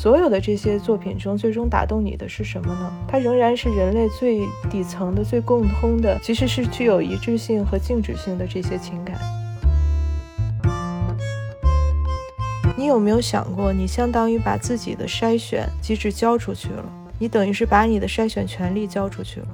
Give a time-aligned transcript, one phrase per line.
[0.00, 2.90] 所有的这些作品中，最终打动你的是什么呢？
[3.06, 9.18] 它仍然是人类最底层的、最共通的，其实是具有一致性和静止性的这些情感。
[12.78, 16.82] 你有没有想过，你相当于把自己的筛选机制交出去了？
[17.18, 19.46] 你等于是把你的筛选权利交出去了。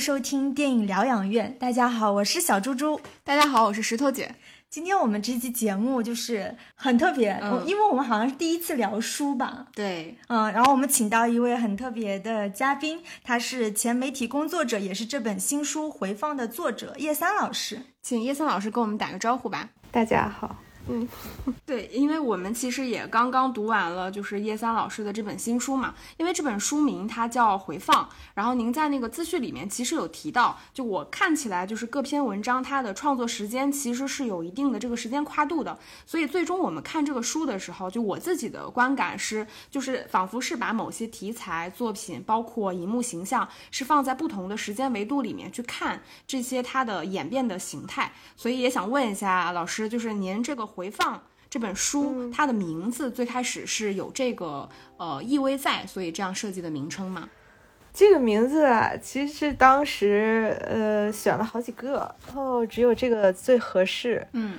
[0.00, 1.54] 收听电影疗养院。
[1.60, 2.98] 大家好，我是小猪猪。
[3.22, 4.34] 大家好，我是石头姐。
[4.70, 9.66] 今天我们这期节目就是很特别，嗯因为我们好像是第一次聊书吧。
[9.74, 17.82] 对，嗯，然后我们请到一位很特别的嘉宾，他是前媒体工作者，也是这本新书《回放》的作者叶三老师。
[18.00, 19.68] 请叶三老师跟我们打个招呼吧。
[19.90, 20.56] 大家好，
[20.88, 21.06] 嗯
[21.64, 25.94] 对，因为我们其实也刚刚读完了，就是叶三老师的这本新书嘛。
[26.16, 48.12] 因为这本书名它叫《回放》，然后您在那个资讯里面其实有提到，就我看起来就是各篇文章它的创作时间其实是有一定的这个时间跨度的，所以最终我们看这个书的时候，就我自己的观感是，就是仿佛是把某些题材作品，包括荧幕形象，是放在不同的时间维度里面去看这些它的演变的形态。
[48.36, 57.28] 所以也想问一下老师，就是您这个回放这本书，它的名字最开始是有这个呃意味在，所以这样设计的名称嘛？
[57.92, 64.58] 这个名字啊，其实是当时呃选了好几个，然后只有这个最合适，嗯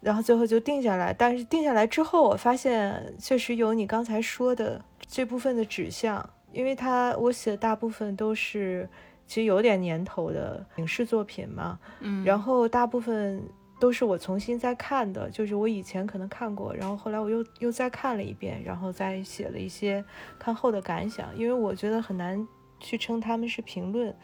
[0.00, 1.12] 然后最后就定下来。
[1.12, 8.88] 但是定下来之后，我发现确实有你刚才说的这部分的指向，因为它我写的大部分都是
[9.26, 13.42] 其实有点年头的影视作品嘛，嗯，然后大部分
[13.78, 20.04] 都是我重新再看的，就是我以前可能看过，然后后来我又又再看了一遍，然后再写了一些
[20.38, 22.46] 看后的感想，因为我觉得很难
[22.80, 24.14] 去称他们是评论，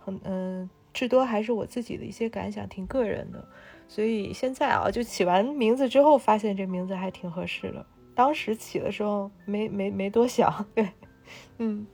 [0.00, 3.44] 很嗯、至多还是我自己的一些感想，挺个人的。
[3.88, 7.84] 所以现在啊，就起完名字之后，发现这名字还挺合适的。
[8.14, 10.88] 当时起的时候没没没多想，对，
[11.58, 11.86] 嗯。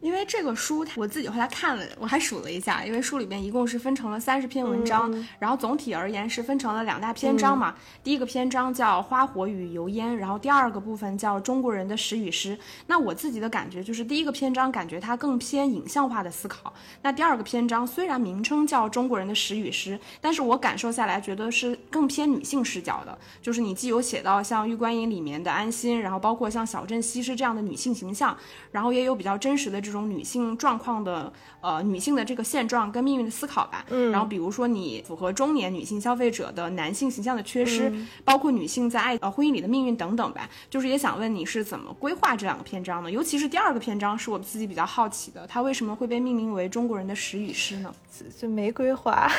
[0.00, 7.74] 因为这个书，我自己后来看了，我还数了一下，因为书里面一共是分成了三十篇文章，嗯然后总体而言是分成了两大篇章嘛。
[8.04, 12.56] 第一个篇章叫《花火与油烟》，然后第二个部分叫《中国人的食与诗》。
[12.86, 16.72] 那我自己的感觉就是，第一个篇章感觉它更偏影像化的思考，
[17.02, 28.36] 那第二个篇章虽然名称叫《中国人的食与诗》，但是我感受下来觉得是更偏女性视角的，就是你既有写到像《玉观音》里面的安心，然后包括像小镇西施这样的女性形象，
[28.70, 31.32] 然后也有比较真实的这种女性状况的
[31.62, 33.84] 呃女性的这个现状跟命运的思考吧。
[33.88, 37.90] 嗯然后比如说你符合中年女性消费者的男性形象的缺失，
[38.24, 40.48] 包括女性在爱呃婚姻里的命运等等吧。
[40.68, 43.10] 就是也想问你是怎么规划这两个篇章的？
[43.10, 47.94] 尤其是第二个篇章是我自己比较好奇的，它为什么会被命名为中国人的食与诗呢？
[48.36, 49.30] 就没规划，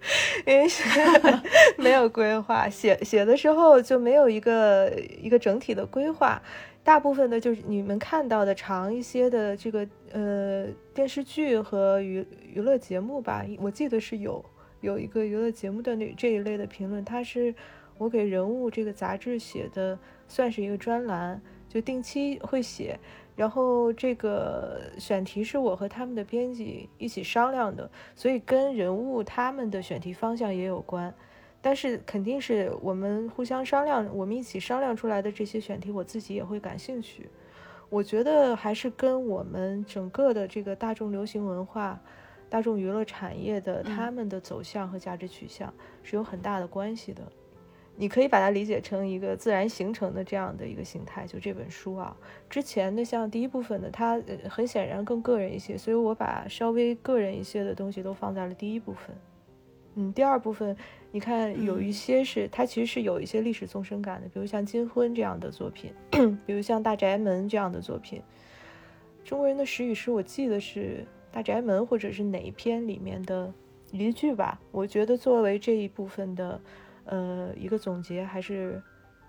[0.46, 0.82] 因为是
[1.76, 6.40] 没有规划，写写的时候就没有一个一个整体的规划。
[6.84, 12.24] 大部分的就是你们看到的长一些的这个呃电视剧和娱
[12.54, 14.44] 娱乐节目吧，我记得是有
[14.80, 17.52] 有一个娱乐节目的那这一类的评论，它是
[17.98, 19.98] 我给人物这个杂志写的，
[20.28, 23.00] 算是一个专栏，就定期会写。
[23.36, 31.14] 然后这个选题是我和他们的编辑一起商量的，所以跟人物他们的选题方向也有关。
[31.60, 37.28] 但是肯定是我们互相商量，我们一起商量出来的这些选题，我自己也会感兴趣。
[37.88, 42.00] 我觉得还是跟我们整个的这个大众流行文化、
[42.48, 45.72] 大众娱乐产业的嗯他们的走向和价值取向
[46.02, 47.22] 是有很大的关系的。
[47.96, 52.16] 你可以把它理解成一个自然形成的这样的一个形态，就这本书啊。
[52.48, 59.16] 之前的像第一部分的，它很显然更个人一些，所以我把稍微个人一些的东西都放在了第一部分。
[59.94, 60.76] 嗯，第二部分
[61.10, 65.90] 你看有一些是它其实是有一些历史纵深感的，比如像《金婚》这样的作品，
[66.44, 68.20] 比如像《大宅门》这样的作品。
[69.24, 71.02] 中国人的食与诗，我记得是
[71.34, 73.50] 《大宅门》或者是哪一篇里面的
[73.90, 74.60] 一句吧。
[74.70, 76.60] 我觉得作为这一部分的
[77.06, 78.82] 呃一个总结还是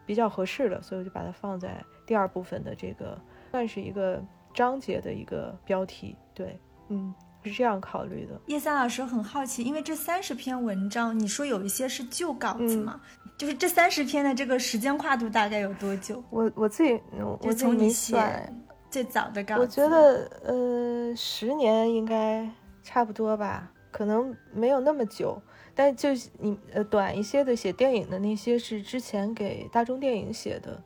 [0.06, 3.18] 比较合适的，所以我就把它放在第二部分的这个
[3.52, 4.22] 算是一个
[4.54, 6.16] 章节的一个标题。
[6.34, 6.60] 对，
[6.90, 7.14] 嗯，
[7.44, 8.40] 是这样考虑的。
[8.48, 13.02] 叶三老师很好奇，因为这三十篇文章，你说有一些是旧稿子嗯嘛？
[13.38, 16.24] 就是这三十篇的这个时间跨度大概有多久？
[16.32, 18.18] 我我自己我从你写，
[18.90, 22.50] 最早的稿子，我觉得呃十年应该
[22.82, 25.42] 差不多吧，可能没有那么久。
[25.76, 30.82] 但就你呃短一些的写电影的那些是之前给大众电影写的，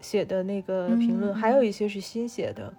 [0.00, 2.74] 写的那个评论，嗯还有一些是新写的。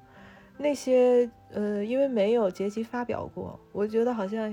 [0.57, 4.51] 那些呃因为没有结集发表过，我觉得好像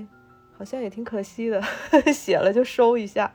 [0.53, 1.59] 好好像也挺可惜的，
[2.13, 3.33] 写了就收一下，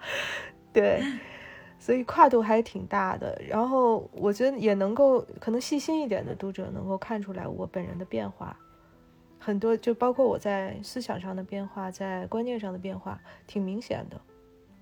[0.72, 1.02] 对，
[1.76, 3.36] 所以跨度还挺大的。
[3.48, 8.56] 然后我觉得也能够，可能细心一点的读者能够看出来我本人的变化，
[9.46, 13.16] 很多就包括我在思想上的变化，在观念上的变化，
[13.46, 14.20] 挺明显的。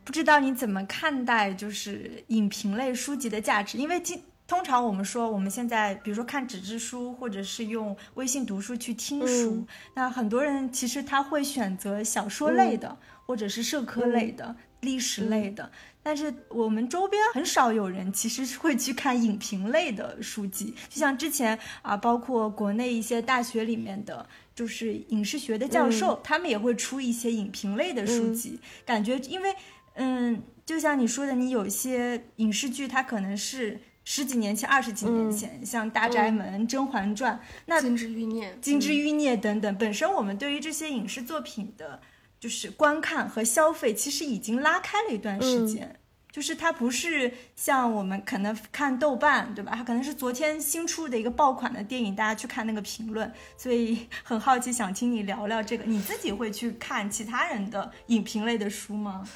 [0.02, 3.76] 不知道你怎么看待就是影评类书籍的价值？
[3.76, 12.96] 因为今通常我们说我们现在比如说看纸质书，或者是用微信读书去听书，那很多人其实他会选择小说类的，
[13.26, 15.70] 或者是社科类的、历史类的。
[16.02, 29.54] 但是我们周边很少有人其实会去看影评类的书籍，就像之前啊，包括国内一些大学里面的，就是影视学的教授，他们也会出一些影评类的书籍，感觉因为。
[29.96, 37.36] 嗯，就像你说的，你有一些影视剧，它可能是十几年前、二十几年前，像《大宅门》《甄嬛传》、
[37.66, 39.78] 那《金枝欲孽》、《金枝欲孽》等等。
[39.78, 42.00] 本身我们对于这些影视作品的，
[42.44, 45.99] 就是观看和消费，其实已经拉开了一段时间。
[46.31, 49.73] 就是它不是像我们可能看豆瓣，对吧？
[49.75, 53.32] 它可能是昨天新出的一个爆款的电影，大家去看那个评论。
[53.56, 55.85] 所以 很好奇，想听你聊聊这个。
[55.85, 59.26] 你自己会去看其他人的影评类的书吗？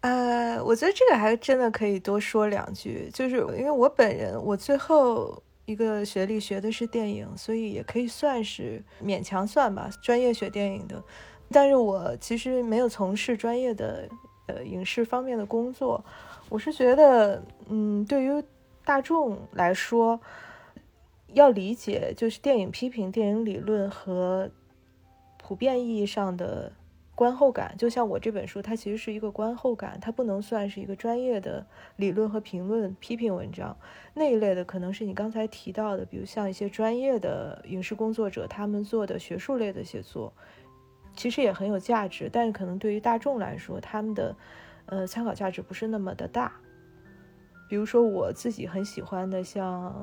[0.00, 11.00] 呃，我觉得这个还真的可以多说两句，就是因为我本人，我最后一个学历学的是电影，所以也可以算是勉强算吧，专业学电影的。
[11.50, 14.08] 但是我其实没有从事专业的
[14.46, 16.04] 呃影视方面的工作。
[16.48, 18.42] 我是觉得，嗯，对于
[18.84, 20.20] 大众来说，
[21.34, 24.50] 要理解就是电影批评、电影理论和
[25.36, 26.72] 普遍意义上的。
[27.14, 31.66] 观后感就像我这本书，它其实是一个观后感，它不能算是一个专业的
[31.96, 33.76] 理论和评论批评文章
[34.14, 40.32] 那一类的，可能是你刚才提到的，比如像一些专业的影视工作者他们做的学术类的写作，
[41.18, 44.34] 其实也很有价值，但是可能对于大众来说，他们的
[44.86, 46.50] 呃参考价值不是那么的大。
[47.68, 49.94] 比如说我自己很喜欢的像。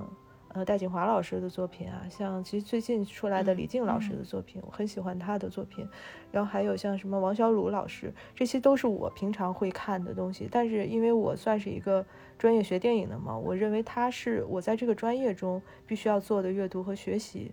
[0.55, 5.85] 呃，戴锦华老师的作品啊，像其实最近出来的李静老师的作品，我很喜欢他的作品。
[6.31, 10.47] 然后还有像什么王小鲁老师，这些都是我平常会看的东西。
[10.49, 12.05] 但是因为我算是一个
[12.37, 17.51] 专业学电影的嘛，我认为他是我在这个专业中必须要做的阅读和学习。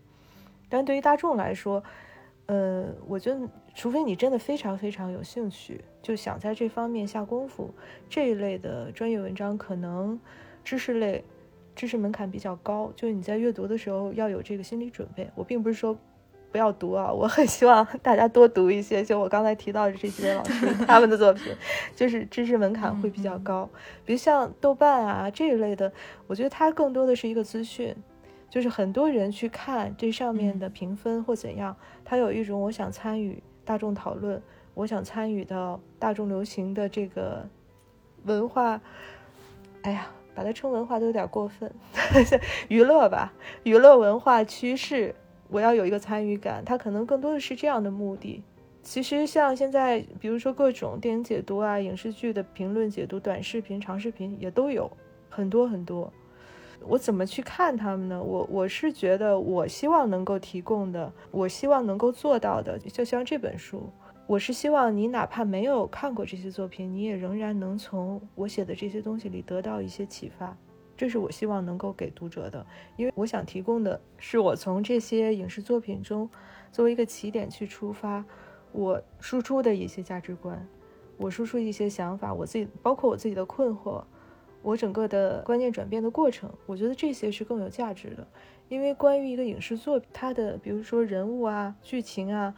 [0.68, 1.82] 但对于大众来说，
[2.46, 3.40] 呃，我觉得
[3.74, 7.72] 除非你真的非常非常有兴趣，就想在这方面下功夫，
[8.08, 10.18] 这一类的专业文章可能
[10.62, 11.24] 知识类。
[11.74, 15.26] 知识门槛比较高，就是你在阅读的时候要有这个心理准备。
[15.34, 15.96] 我并不是说
[16.50, 19.02] 不要读啊，我很希望大家多读一些。
[19.02, 21.50] 就我刚才提到的这几位老师他们的作品，
[21.96, 23.66] 就是知识门槛会比较高。
[24.04, 25.90] 比如像豆瓣啊这一类的，
[26.26, 27.96] 我觉得它更多的是一个资讯，
[28.52, 34.42] 就是很多人去看这上面的评分或怎样，他有一种我想参与大众讨论，
[34.74, 37.48] 我想参与到大众流行的这个
[38.24, 38.78] 文化。
[39.80, 40.06] 哎呀。
[40.34, 41.70] 把它称文化都有点过分，
[42.68, 43.34] 娱乐吧，
[43.64, 45.14] 娱乐文化趋势，
[45.50, 48.42] 我要有一个参与感，他可能更多的是这样的目的。
[48.82, 54.90] 其实像现在，比如说各种电影解读啊、影视剧的评论解读、短视频、长视频也都有
[55.28, 56.10] 很多很多。
[56.86, 58.22] 我怎么去看他们呢？
[58.22, 63.82] 我我是觉得，我希望能够提供的，我希望能够做到的，就像这本书。
[64.26, 70.56] 我是希望你哪怕没有看过这些作品，你也仍然能从我写的这些东西里得到一些启发，
[70.96, 72.64] 这是我希望能够给读者的。
[72.96, 76.30] 因为我想提供的是我从这些影视作品中
[76.70, 78.24] 作为一个起点去出发，
[78.70, 80.66] 我输出的一些价值观，
[81.18, 84.02] 我输出一些想法，我自己包括我自己的困惑，
[84.62, 88.26] 我整个的观念转变的过程，我觉得这些是更有价值的。
[88.68, 92.54] 因为关于一个影视作品，它的比如说人物啊、剧情啊。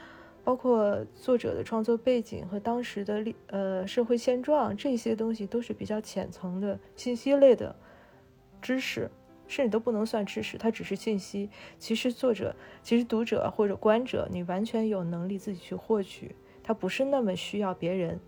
[0.47, 7.75] 包括作者的创作背景和当时的呃社会现状，这些东西都是比较浅层的信息类的
[8.61, 9.11] 知识，
[9.49, 11.49] 甚至都不能算知识，它只是信息。
[11.79, 18.21] 其实作者、其实读者或者观者，你完全有能力自己去获取，它不是那么需要别人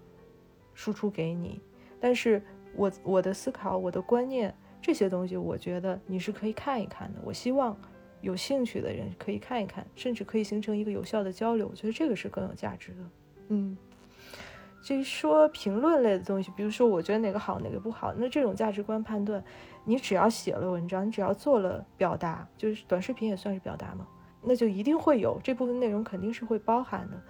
[0.73, 1.61] 输出给你。
[2.00, 2.42] 但是
[2.76, 7.21] 我我的思考、我的观念这些东西，我觉得你是可以看一看的。
[7.25, 7.76] 我希望。
[8.23, 11.68] 有兴趣的人可以看一看，甚至可以形成一个有效的交流。
[11.71, 12.97] 我觉得这个是更有价值的。
[13.49, 13.76] 嗯，
[14.83, 19.45] 至于说评论类的东西，比如说我觉得哪个好，哪个不好，那这种价值观判断，
[19.85, 24.09] 你只要写了文章，你只要做了表达，就是短视频也算是表达嘛，
[24.42, 27.23] 那就一定会有这部分内容肯定是会包含的。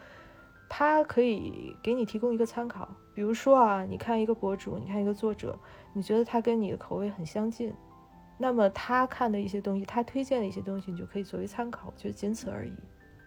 [0.69, 2.89] 它可以给你提供一个参考。
[3.15, 5.59] 比如说啊，你看一个博主，你看一个作者，
[5.93, 7.73] 你觉得他跟你的口味很相近。
[8.39, 12.73] 那么他看的一些东西，他推荐的一些东西，你就可以作为参考，就仅此而已。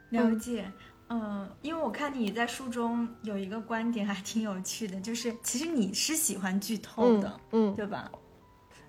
[0.09, 0.71] 了解，
[1.09, 8.11] 嗯，因为我看你在书中有一个观点还挺有趣的，就是其实你是喜欢剧透的，嗯，对吧？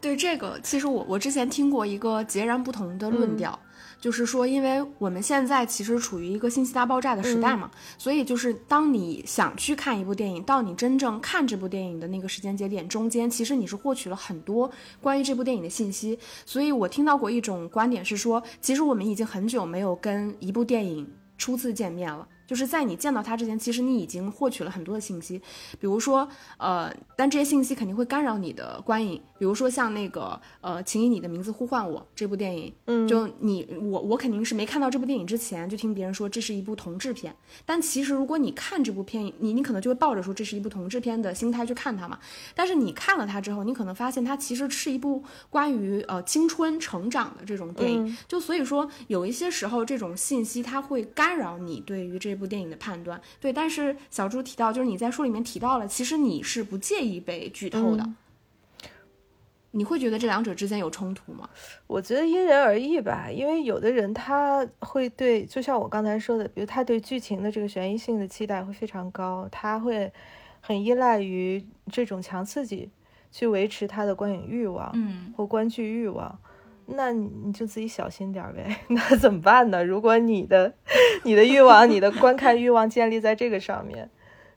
[0.02, 3.58] 对这个，其实我我之前听过一个截然不同的论调，
[4.00, 14.70] 就是说，因为我们现在其实处于一个信息大爆炸的时代嘛，所以就是当你想去看一部电影，到你真正看这部电影的那个时间节点中间，其实你是获取了很多
[15.02, 16.18] 关于这部电影的信息。
[16.46, 22.26] 所以我听到过一种观点是说，其实我们已经很久没有跟一部电影初次见面了。
[22.50, 25.38] 就是在你见到他之前，其实你已经获取了很多的信息，
[25.78, 26.28] 比如说，
[26.58, 29.22] 呃，但这些信息肯定会干扰你的观影。
[29.38, 37.32] 比如说像那个，呃，请以你的名字呼唤我这部电影，嗯，就你我我肯定是没看到这部电影之前，就听别人说这是一部同志片。
[37.64, 42.18] 但其实如果你看这部片，你你可能就会抱着说这是一部同志片的心态去看它嘛。
[42.56, 48.16] 但是你看了它之后，你可能发现它其实是一部关于呃青春成长的这种电影。
[48.26, 53.20] 就所以说有一些时候这种信息它会干扰你对于这部电影的判断。
[53.38, 58.08] 对，但是小猪提到，就是你在书里面提到了，其实你是不介意被剧透的。
[59.72, 61.48] 你会觉得这两者之间有冲突吗？
[61.86, 70.12] 我觉得因人而异吧，因为有的人他会对，就像我刚才说的，比如他对剧情的这个悬疑性的期待会非常高，他会
[70.60, 72.90] 很依赖于这种强刺激
[73.30, 76.36] 去维持他的观影欲望，嗯，或观剧欲望。
[76.94, 78.76] 那你你就自己小心点呗。
[78.88, 79.84] 那怎么办呢？
[79.84, 80.74] 如果你的
[81.24, 84.10] 你的欲望、你的观看欲望建立在这个上面。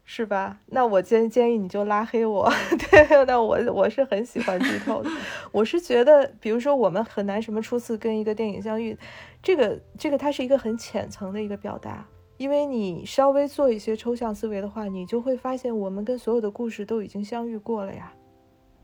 [0.06, 0.58] 是吧？
[0.66, 2.52] 那我建建议你就拉黑我。
[2.92, 5.10] 对，那我我是很喜欢剧透的。
[5.50, 8.98] 我是觉得，比如说我们很难什么初次跟一个电影相遇，
[9.42, 12.06] 这个这个它是一个很浅层的一个表达。
[12.36, 18.12] 因为你稍微做一些抽象思维的话，你就会发现我们跟所有的故事都已经相遇过了呀，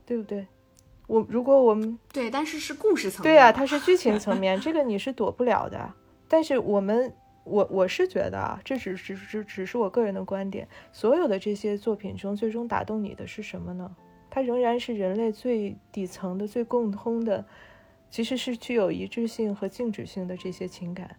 [0.06, 0.48] 对不对？
[1.10, 5.94] 我如果我们对，但是是故事层面，对呀，它是剧情层面，这个你是躲不了的。
[6.30, 7.14] 但是我们。
[7.46, 10.68] 我我是觉得啊，这只只只只是我个人的观点。
[10.92, 13.90] 所有的这些作品中，最终打动你的是什么呢？
[14.30, 17.44] 它仍然是人类最底层的、最共通的，
[18.12, 21.16] 其实是具有一致性和静止性的这些情感。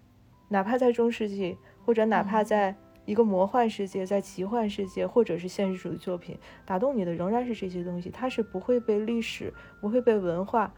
[0.46, 2.76] 哪怕在中世纪，或者哪怕在
[3.06, 8.10] 一个魔幻世界、在奇幻世界，或者是现实主义作品，打动你的仍然是这些东西。
[8.10, 10.72] 它是不会被历史、不会被文化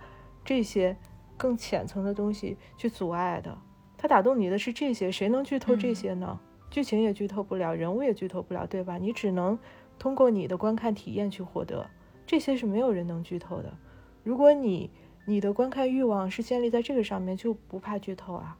[0.45, 0.97] 这些
[1.37, 3.59] 更浅层的东西去阻碍的。
[3.99, 6.41] 它打动你的是这些，谁能剧透这些呢？
[6.71, 8.97] 剧情也剧透不了，人物也剧透不了，对吧？
[8.97, 9.59] 你只能
[9.99, 11.91] 通过你的观看体验去获得，
[12.26, 13.76] 这些是没有人能剧透的。
[14.25, 14.91] 如果你
[15.26, 18.57] 你的观看欲望是建立在这个上面，就不怕剧透啊，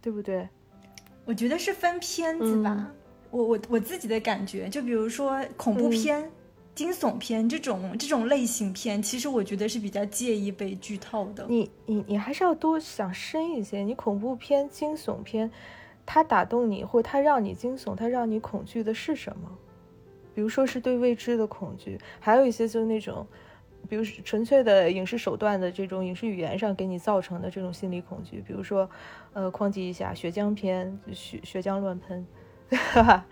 [0.00, 0.48] 对不对？
[1.24, 2.90] 我觉得是分片子吧，
[3.30, 6.30] 我我我自己的感觉，就比如说恐怖片。
[6.74, 11.46] 惊悚片这种这种类型片，其实我觉得是比较介意被剧透的。
[11.48, 13.78] 你你你还是要多想深一些。
[13.78, 15.48] 你恐怖片、惊悚片，
[16.04, 19.48] 它打动你，或它让你惊悚，它让你恐惧的是什么？
[20.34, 23.24] 比如说是对未知的恐惧，还有一些就是那种，
[23.94, 28.42] 比如纯粹的影视手段的这种影视语言上给你造成的这种心理恐惧。
[28.44, 28.90] 比如说，
[29.32, 32.26] 呃，哐叽一下血浆片，血血浆乱喷。
[32.70, 33.26] 哈哈，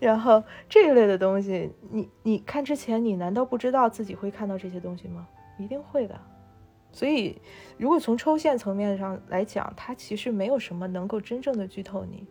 [0.00, 5.28] 然后这一类的东西，你你看之前，你难道不知道自己会看到这些东西吗？
[5.60, 6.20] 一定会的。
[6.90, 7.40] 所以，
[7.78, 12.26] 如果从抽象层面上来讲，它其实没有什么能够真正的剧透你。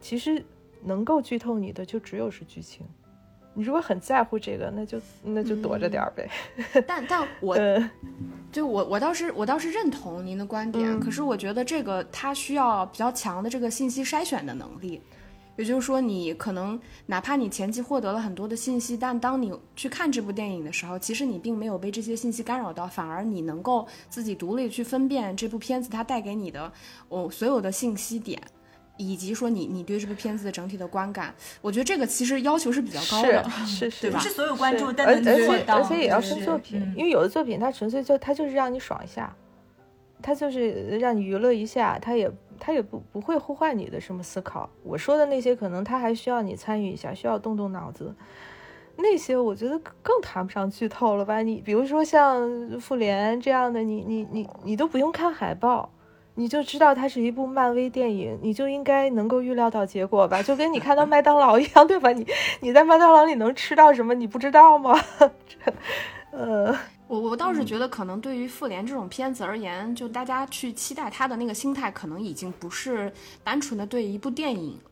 [0.00, 0.44] 其实
[0.82, 2.84] 能够剧透你的，就只有是剧情。
[3.54, 6.30] 你如果很在乎这个，那就那就躲着点呗。
[6.86, 7.56] 但但 我
[8.50, 15.00] 就我我倒是我倒是认同您的观点，可是我觉得这个它需要比较强的这个信息筛选的能力。
[15.54, 26.72] 也就是说，你可能哪怕你前期获得了很多的信息，但当你去看这部电影的时候，其实你并没有被这些信息干扰到，反而你能够自己独立去分辨这部片子它带给你的
[27.10, 28.40] 哦所有的信息点，
[29.02, 31.34] 以及说你你对这部片子的整体的观感。
[31.60, 35.76] 我觉得这个其实要求是比较高的，是是，不是所有观众都能做到。
[35.76, 39.34] 而且也要分作品，因为有的作品它纯粹就它就是让你爽一下，
[40.22, 42.30] 它就是让你娱乐一下，它也。
[42.64, 48.14] 它也不不会呼唤你的什么思考，我说的那些可能它还需要你参与一下，需要动动脑子。
[48.94, 51.42] 那些我觉得更谈不上剧透了吧？
[51.42, 52.40] 你比如说像
[52.78, 55.90] 《复联》这样的，你你你你都不用看海报，
[56.34, 60.42] 你就知道它是一部漫威电影，你就应该能够预料到结果吧？
[60.42, 62.10] 就跟你看到麦当劳一样，对吧？
[62.12, 62.26] 你
[62.60, 64.14] 你在麦当劳里能吃到什么？
[64.14, 64.98] 你不知道吗？
[66.32, 66.76] 呃。
[67.08, 73.12] 我我倒是觉得，可能对于复联这种片子而言，就大家去期待它的那个心态，可能已经不是
[73.44, 74.80] 单纯的对一部电影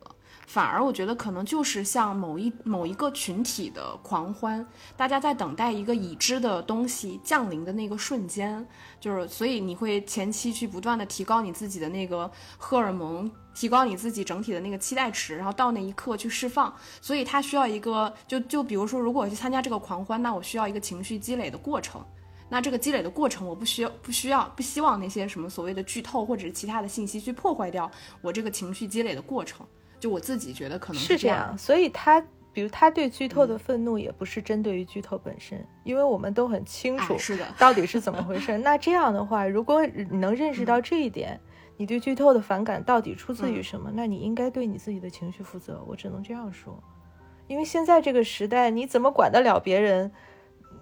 [0.53, 4.67] 反而我觉得可能就是像某一某一个群体的狂欢，
[4.97, 8.67] 大家在等待一个已知的东西降临的那个瞬间，
[8.99, 16.75] 就是所以你会前期去不断的提高你自己的那个荷尔蒙，提高你自己整体的那个期待值，然后到那一刻去释放。
[16.99, 22.03] 所以它需要一个，就就比如说，如果我去参加这个狂欢，那我需要一个情绪积累的过程。
[22.49, 27.89] 那这个积累的过程，我不需要不需要不希望那些什么所谓的剧透或者是其他的信息去破坏掉
[28.21, 29.65] 我这个情绪积累的过程。
[30.01, 32.19] 就我自己觉得可能是这样，所以他
[32.51, 38.57] 比如他对剧透的愤怒也不是针对于剧透本身，因为我们都很清楚是的到底是怎么回事。
[38.57, 41.39] 那这样的话，如果你能认识到这一点，
[41.77, 43.91] 你对剧透的反感到底出自于什么？
[43.93, 45.81] 那你应该对你自己的情绪负责。
[45.87, 46.77] 我只能这样说，
[47.47, 50.11] 因为现在这个时代，你怎么管得了别人？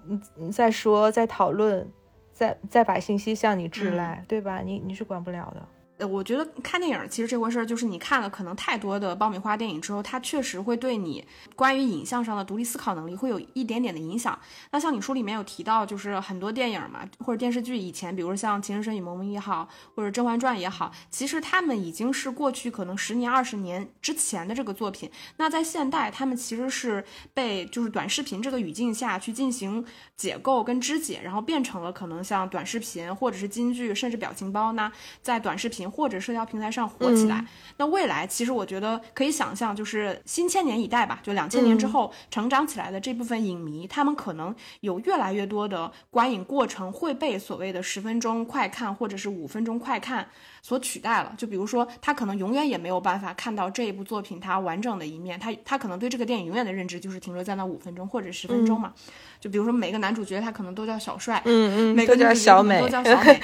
[0.07, 1.91] 你你再说，再讨论。
[2.31, 4.61] 再再把信息向你致来，对吧？
[4.61, 5.67] 你你是管不了的。
[6.00, 11.27] 呃，我觉得看电影其实这回事儿，就是你看了可能太多的爆米花电影之后，它确实会对你
[11.58, 14.39] 关于影像上的独立思考能力会有一点点的影响。
[14.72, 25.12] 那像你书里面有提到，就是很多电影嘛，或者电视剧以前，比如像《情深深雨蒙蒙》也好，或者《甄嬛传》也好，其实他们已经是过去可能十年、二十年之前的这个作品。
[25.36, 27.03] 那在现代，他们其实是
[27.34, 29.84] 被就是短视频这个语境下去进行
[30.15, 34.89] 解构跟肢解，然后变成了可能像短视频或者是金句，甚至表情包呢，
[35.22, 35.88] 在短视频。
[35.89, 37.43] 或者社交平台上火起来，
[37.77, 50.27] 那未来其实我觉得可以想象，就是新千年一代吧，就两千年之后成长起来的这部分影迷，他们可能有越来越多的观影过程会被所谓的十分钟快看或者是五分钟快看
[50.62, 51.34] 所取代了。
[51.38, 58.93] 就比如说，他可能永远也没有办法看到这一部作品它完整的一面，他他可能对这个电影永远的认知就是停留在那五分钟或者十分钟嘛。
[59.39, 63.39] 就比如说每个男主角他可能都叫小帅，嗯嗯，每个叫小美，都叫小美，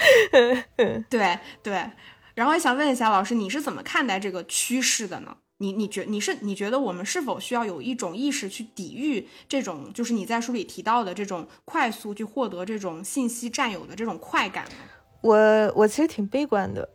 [1.08, 1.90] 对对。
[2.36, 5.34] 然后也想问一下老师，你是怎么看待这个趋势的呢？
[5.56, 14.76] 你你觉你是你觉得我们是否需要有一种意识去抵御这种，就是你在书里提到的这种快速去获得这种信息占有的这种快感呢？
[15.22, 16.86] 我我其实挺悲观的，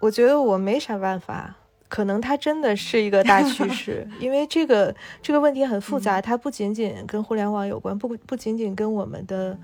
[0.00, 1.54] 我觉得我没啥办法，
[1.88, 9.58] 可能它真的是一个大趋 势，因为这个这个问题很复杂，它不仅仅跟互联网有关，不不仅仅跟我们的。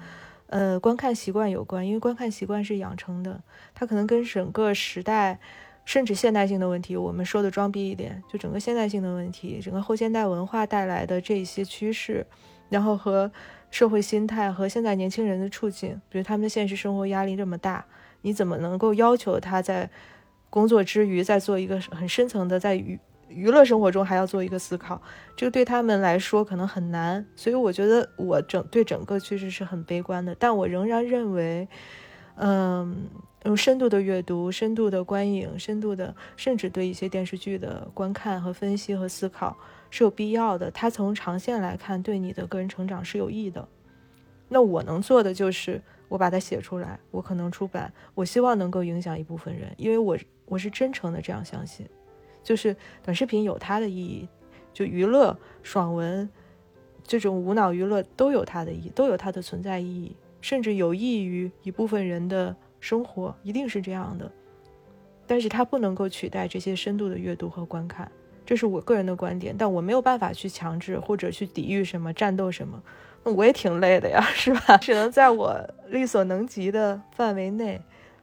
[0.51, 3.41] 呃，观看习惯有关，因为观看习惯是养成的，
[3.73, 5.39] 它可能跟整个时代，
[5.85, 12.27] 甚至现代性的问题，我们说的装逼一点，就整个现代性的问题，整个后现代文化带来的这些趋势，
[12.69, 13.31] 然后和
[13.71, 17.85] 社会心态和现在年轻人的处境，比如他们的现实生活压力这么大，
[18.23, 19.89] 你怎么能够要求他在
[20.51, 22.99] 工作之余再做一个很深层的在与。
[23.31, 25.01] 娱乐生活中还要做一个思考，
[25.37, 30.35] 这个对他们来说可能很难，所以我觉得我整对整个趋势是很悲观的。
[30.39, 31.67] 但我仍然认为，
[32.35, 33.09] 嗯，
[33.45, 39.57] 用深度的阅读、深度的观影、深度的甚至对一些电视剧的观看和分析和思考
[39.91, 40.71] 是有必要的。
[40.71, 43.67] 它从长线来看，对你的个人成长是有益的。
[44.49, 51.87] 那我能做的就是我把它写出来，我可能出版，我希望能够影响一部分人，因为我我是真诚的这样相信。
[52.43, 54.29] 就是短视频有它的意义，
[54.73, 56.29] 就娱乐、爽文，
[57.05, 64.31] 这种无脑娱乐都有它的意义，都有它的存在意义，甚至有益于一部分人的生活，一定是这样的。
[65.27, 68.11] 但是它不能够取代这些深度的阅读和观看，
[68.45, 69.55] 这是我个人的观点。
[69.57, 72.83] 但我没有办法去强制或者去抵御什么、战斗什么，
[73.23, 74.77] 那我也挺累的呀，是吧？
[74.79, 75.57] 只能在我
[75.89, 77.81] 力所能及的范围内。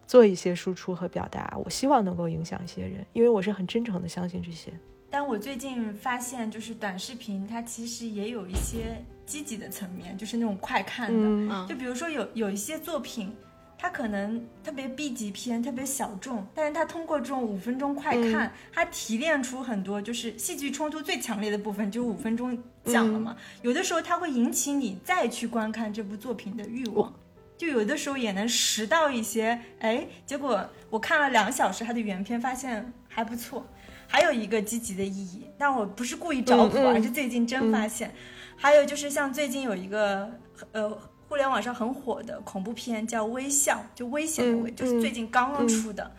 [0.08, 4.72] 做一些输出和表达，我希望能够影响一些人，因为我是很真诚的相信这些。
[5.10, 11.68] 但我最近发现，就是短视频它其实也有一些积极的层面，就是那种快看的。
[11.68, 13.34] 就比如说有有一些作品，
[13.78, 23.36] 它可能特别 B 级片，特别小众，但是它通过这种五分钟快看，它提炼出很多就是戏剧冲突最强烈的部分，就五分钟讲了嘛。
[23.62, 27.14] 有的时候它会引起你再去观看这部作品的欲望。
[27.58, 33.66] 就有的时候也能拾到一些，哎，结果我看了两小时它的原片，发现还不错。
[34.10, 38.14] 还有一个积极的意义，但我不是故意找补，而是最近真发现。
[38.56, 40.32] 还有就是像最近有一个
[40.72, 40.90] 呃
[41.28, 46.10] 互联网上很火的恐怖片叫《微笑》，就危险的危，就是最近刚刚出的。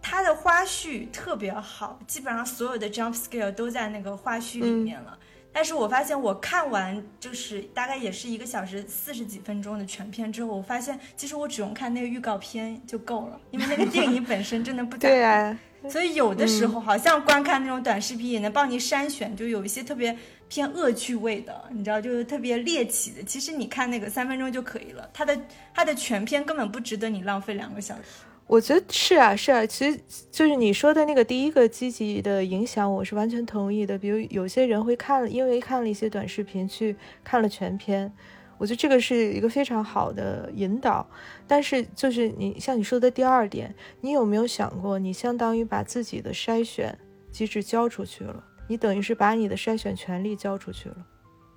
[0.00, 5.18] 它的花絮特别好，基本上所有的 jump scare 都在那个花絮里面了。
[5.52, 15.58] 但是我发现我看完就是大概也是一个小时四十几分钟的全片之后，我发现其实我只用看那个预告片就够了，因为那个电影本身真的不咋对啊。
[15.88, 20.16] 所以有的时候好像观看那种短视频也能帮你筛选，就有一些特别
[20.48, 23.22] 偏恶趣味的，你知道，就是特别猎奇的。
[23.24, 25.36] 其实你看那个三分钟就可以了，它的
[25.74, 28.02] 它的全片根本不值得你浪费两个小时。
[28.46, 29.98] 我觉得是啊，是啊，其实
[30.30, 33.96] 就是你说的那个第一个积极的影响，我是完全同意的。
[33.96, 38.12] 比如有些人会看，因为看了一些短视频去看了全篇，
[38.58, 41.06] 我觉得这个是一个非常好的引导。
[41.46, 46.98] 但是就是你像你说的第二点，你有没有想过，你相当于把自己的筛选
[47.30, 48.44] 机制交出去了？
[48.68, 50.96] 你等于是把你的筛选权利交出去了，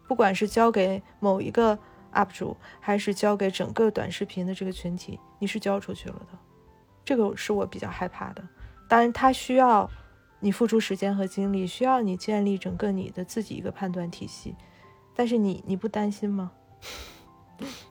[0.08, 1.78] 不管是交给某一个
[2.14, 6.40] UP 主，还是交给整个短视频的这个群体，你是交出去了的。
[7.06, 8.44] 这个是我比较害怕的，
[8.90, 9.90] 当然它需要
[10.40, 14.56] 你付出时间和精力，需要你建立整个你的自己一个判断体系，
[15.16, 16.52] 但是你你不担心吗？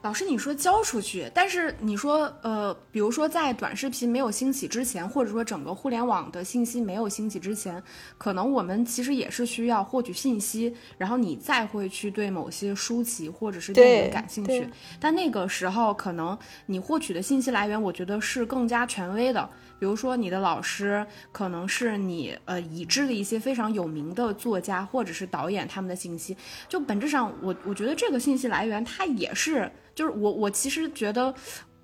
[0.01, 7.81] 老师，你说交出去，但是你说，呃，比如说在短视频没有兴起之前，或者说整个互联网的信息没有兴起之前，
[8.17, 14.67] 可能我们其实也是需要获取信息，然后你再会去对某些书籍或者是电影感兴趣。
[14.99, 19.49] 但那个时候，可能你获取的信息来源，我觉得是更加权威的。
[19.77, 26.35] 比如说，你的老师可能是你呃已知的一些非常有名的作家或者是导演他们的信息，
[26.69, 29.54] 就本质上我我觉得这个信息来源它也是，
[29.95, 31.33] 就是我我其实觉得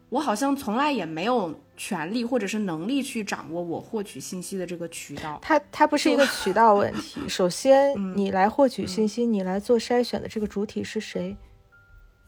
[0.10, 5.40] 我好像从来也没有权利或者是能力去掌握我获取信息的这个渠道。
[5.42, 11.36] 它它不是一个渠道问题， 首先你来获取信息，你来做筛选的这个主体是谁？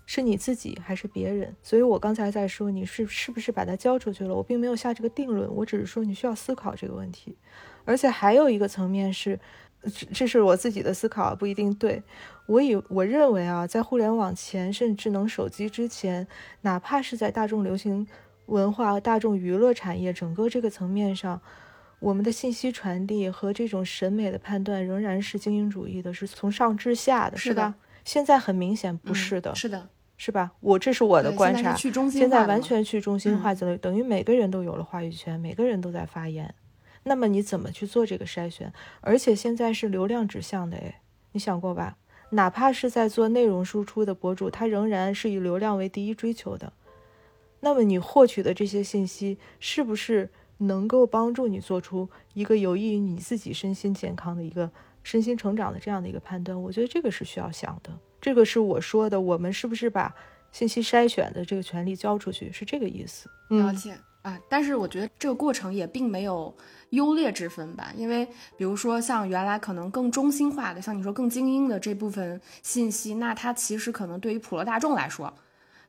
[0.06, 1.56] 是你自己还是别人？
[1.62, 7.38] 所以我刚才在说你是是不是把它交出去了，我并没有下这个定论，我只是说你需要思考这个问题。
[7.86, 9.39] 而且还有一个层面是，
[9.84, 12.02] 这这是我自己的思考，不一定对。
[12.46, 16.28] 我以我认为啊，在互联网前，甚至智能手机之前，
[16.62, 18.06] 哪怕是在大众流行
[18.48, 21.41] 文化、大众娱乐产业整个这个层面上，
[22.00, 27.76] 我们的信息传递和这种审美的判断仍然是精英主义的，是从上至下的，是吧？
[28.04, 29.89] 现在很明显不是的，是的。
[30.15, 30.52] 是吧？
[30.62, 31.76] 我这是我的观察。
[32.10, 36.54] 现在完全去中心化，等等于每个人都有了话语权，每个人都在发言。
[37.04, 38.72] 那么你怎么去做这个筛选？
[39.02, 41.98] 而且现在是流量指向的，哎，你想过吧？
[42.32, 46.74] 哪怕是在做内容输出的博主，他仍然是以流量为第一追求的。
[47.60, 54.70] 那么你获取的这些信息，是不是能够帮助你做出一个有益于你自己身心健康的一个
[55.04, 56.60] 身心成长的这样的一个判断？
[56.60, 57.92] 我觉得这个是需要想的。
[58.20, 60.13] 这个是我说的，我们是不是把
[60.52, 62.52] 信息筛选的这个权利交出去？
[62.52, 63.30] 是这个意思。
[63.50, 66.56] 了解啊，但是我觉得这个过程也并没有
[66.93, 68.27] 优劣之分吧，因为
[68.58, 75.34] 比如说像原来可能更中心化的，像你说更精英的这部分信息，那它其实可能对于普罗大众来说，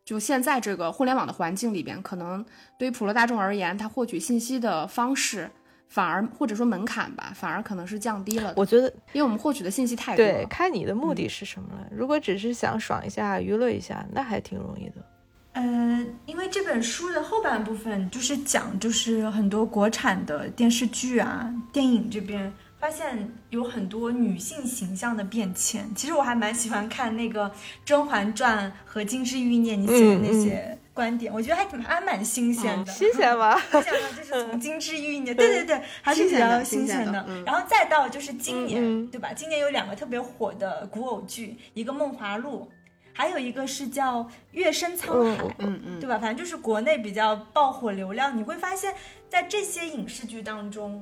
[0.04, 2.44] 就现在这个互联网的环境里边，可能
[2.78, 5.50] 对于普罗大众而言，它获取信息的方式。
[5.86, 8.52] 反而或者说门槛吧，反而可能是降低了。
[8.56, 10.24] 我觉得，因为我们获取的信息太多。
[10.24, 11.86] 对，看你的目的是什么了。
[11.92, 14.96] 如果只是想爽一下、娱乐一下，那还挺容易的。
[15.54, 25.88] 嗯，因为这本书的后半部分就是讲，就是很多国产的电视剧啊、电影这边发现有很多女性形象的变迁。
[25.94, 27.48] 其实我还蛮喜欢看那个
[27.84, 30.78] 《甄嬛传》和《金枝欲孽》你写的那些。
[30.94, 33.60] 观点我觉得还挺还蛮新鲜的，新鲜吗？
[33.72, 34.08] 新鲜吗？
[34.16, 37.26] 就是从金枝欲孽，对对对，还是比较新鲜的。
[37.44, 39.32] 然后再到就是今年，对吧？
[39.34, 42.68] 今年有两个特别火的古偶剧，一个《梦华录》，
[43.16, 46.18] 还有一个是叫《月升沧海》，嗯嗯，对吧？
[46.18, 48.37] 反正就是国内比较爆火流量。
[48.37, 48.92] 你会发现
[49.31, 51.00] 在这些影视剧当中，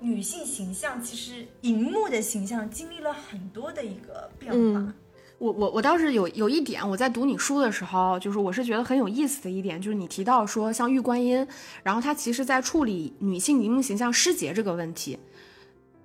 [0.00, 4.92] 女性形象其实荧幕的形象经历了很多的一个变化。
[5.38, 11.46] 我我我倒是有有一点，我在读你书的时候，就是我是觉得很有意思的一点，就是你提到说像玉观音，
[11.82, 15.18] 然后她其实在处理女性荧幕形象失节这个问题。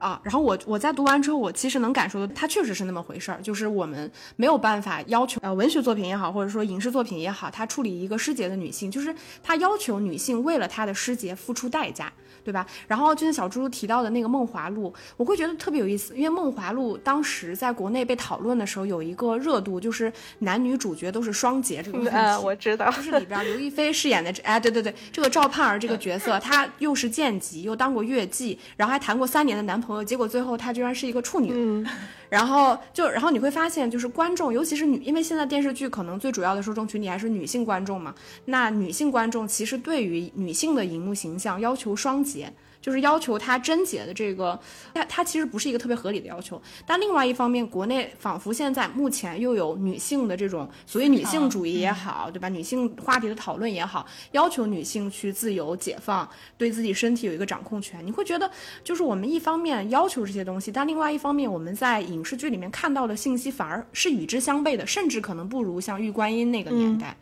[0.01, 12.11] 啊，然后我我在读完之后，我其实能感受到，它确实是那么回事儿，就是我们没有办法要求呃文学作品也好，或者说影视作品也好，它处理一个失节的女性，就是它要求女性为了她的失节付出代价，
[12.43, 12.65] 对吧？
[12.87, 22.19] 然后就像小猪提到的那个《梦华录》，我会觉得特别有意思，因为《梦华录》当时在国内被讨论的时候，有一个热度，就是男女主角都是双节这个问题。
[22.43, 30.03] 我知道，就是里边刘亦菲饰演的这，哎，对对对，这个赵盼儿这个角色，她又是剑姬，又当过月妓，然后还谈过三年的男朋友。
[30.03, 31.85] 结果最后她居然是一个处女，
[32.31, 38.15] 然后就然后你会发现，就是观众，尤其是女，因为现在电视剧可能最主要的受众群体还是女性观众嘛，
[38.45, 42.53] 那女性观众其实对于女性的荧幕形象要求双节。
[42.81, 44.59] 就是要求她贞洁的这个，
[44.93, 46.61] 它它其实不是一个特别合理的要求。
[46.85, 52.49] 但另外一方面，国内仿佛现在目前又有女性的这种所谓女性主义也好，对吧？
[52.49, 58.05] 女性话题的讨论也好，要求女性去自由解放，对自己身体有一个掌控权。
[58.05, 58.49] 你会觉得，
[58.83, 67.15] 就是我们一方面要求这些东西，但另外一方面，我们在影视剧里面看到的信息反而是与之相悖的，甚至可能不如像玉观音那个年代。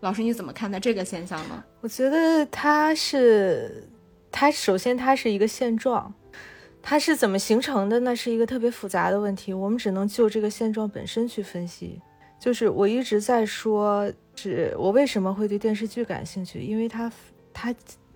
[0.00, 1.62] 老师你怎么看待这个现象呢？
[1.80, 3.86] 我觉得它是，
[4.32, 6.12] 它首先它是一个现状，
[6.82, 12.00] 它是怎么形成的，那是一个特别复杂的问题，我们只能就这个现状本身去分析。
[12.38, 17.12] 就是我一直在说，是我为什么会对电视剧感兴趣，因为它
[17.52, 17.74] 它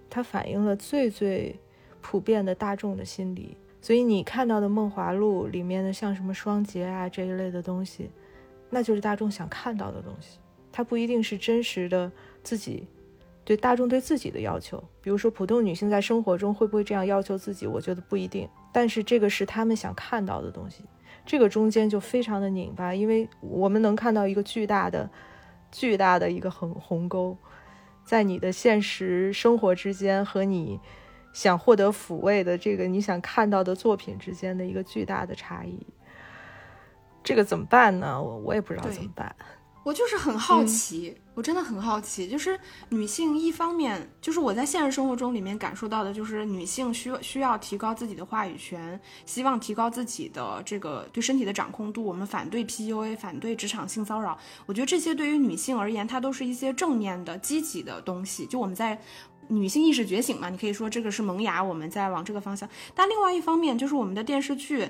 [0.09, 1.55] 它反映了最最
[2.01, 3.57] 普遍的大众的心理。
[3.83, 8.09] 所以你看到的《梦华录》里面的像什么双节啊这一类的东西，
[8.71, 10.39] 那就是大众想看到的东西，
[10.73, 12.11] 它不一定是真实的
[12.43, 12.87] 自己
[13.45, 14.83] 对大众对自己的要求。
[15.01, 17.67] 比如说，普通女性在生活中会不会这样要求自己？
[17.67, 18.49] 我觉得不一定。
[18.73, 20.85] 但是这个是他们想看到的东西，
[21.27, 25.09] 这个中间就非常的拧巴，因为我们能看到一个巨大的、
[25.71, 27.37] 巨大的一个横鸿沟，
[28.05, 30.81] 在你的现实生活之间和你。
[31.35, 35.85] 想获得抚慰的这个你想看到的作品之间的一个巨大的差异，
[37.25, 38.23] 这个怎么办呢？
[38.23, 39.35] 我我也不知道怎么办。
[39.85, 52.03] 我就是很好奇，我真的很好奇，就是女性一方面，就是我在现实生活中里面感受到的，就是女性需需要提高自己的话语权，希望提高自己的这个对身体的掌控度。
[52.03, 54.37] 我们反对 PUA，反对职场性骚扰。
[54.67, 58.47] 我觉得这些对于女性而言，它都是一些正面的、积极的东西。
[58.47, 59.01] 就我们在。
[59.47, 62.67] 女性意识觉醒嘛，你可以说这个是萌芽，我们在往这个方向。
[62.95, 64.89] 但另外一方面，就是我们的电视剧，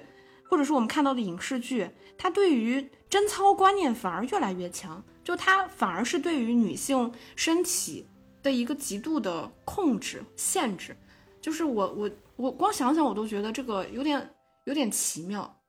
[0.48, 8.05] 或者说我们看到的影视剧，它对于贞操观念反而越来越强，就它反而是对于女性身体
[8.42, 10.96] 的一个极度的控制、限制。
[11.40, 15.61] 就是我我我光想想我都觉得这个有点有点奇妙。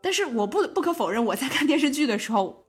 [0.00, 2.64] 但是我不不可否认，我在看电视剧的时候，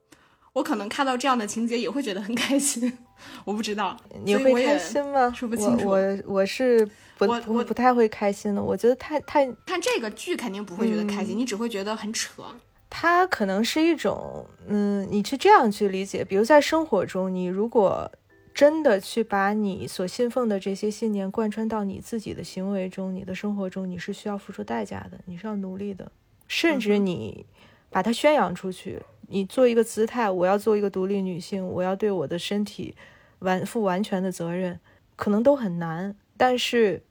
[0.52, 2.98] 我可能看到这样的情节也会觉得很开心。
[3.44, 5.32] 我不知道你会开心吗？
[5.32, 5.88] 说不清楚。
[5.88, 6.84] 我我是
[7.16, 8.60] 不不不太会开心的。
[8.60, 12.42] 我觉得太太看这个剧肯定不会觉得开心，你只会觉得很扯。
[12.90, 16.24] 它可能是一种，嗯，你去这样去理解。
[16.24, 18.10] 比如在生活中，你如果
[18.54, 26.10] 真的去把你所信奉的这些信念贯穿到你自己的行为中、你的生活中，你是需要付出代价的，你是要努力的，
[26.48, 27.46] 甚至你
[27.90, 29.00] 把它宣扬出去。
[29.28, 32.96] 你做一个姿态，我要做一个独立女性，我要对我的身体
[33.40, 34.80] 完负完全的责任，
[35.14, 36.16] 可能都很难。
[36.36, 37.02] 但是，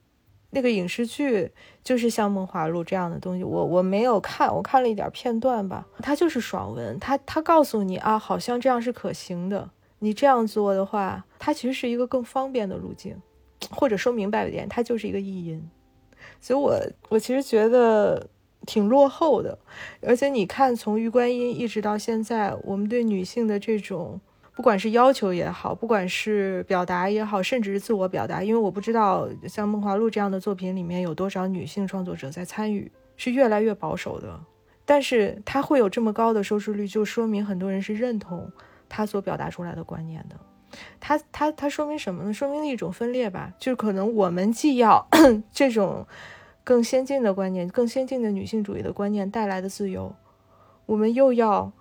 [0.50, 1.52] 那个影视剧
[1.88, 5.88] 就是像《梦华录》这样的东西，我我没有看，我看了一点片段吧。
[6.00, 9.70] 它就是爽文，它它告诉你啊，好像这样是可行的。
[10.00, 13.16] 你这样做的话，它其实是一个更方便的路径，
[13.72, 15.66] 或者说明白一点，它就是一个意淫。
[16.42, 18.28] 所以我我其实觉得。
[18.66, 19.58] 挺落后的，
[20.02, 24.20] 而且你看，从玉观音一直到现在，我们对女性的这种，
[24.58, 34.40] 不管是要求也好，不管是表达也好，甚至是自我表达，因为我不知道像《梦华录》这样的作品里面有多少女性创作者在参与，是越来越保守的。
[34.84, 38.52] 但是它会有这么高的收视率，就说明很多人是认同
[38.90, 40.36] 他所表达出来的观念的。
[41.00, 42.34] 它它它说明什么呢？
[42.34, 45.08] 说明一种分裂吧，就是可能我们既要
[45.54, 46.08] 这种。
[46.64, 50.14] 更先进的观念，更先进的女性主义的观念带来的自由，
[50.86, 51.72] 我们又要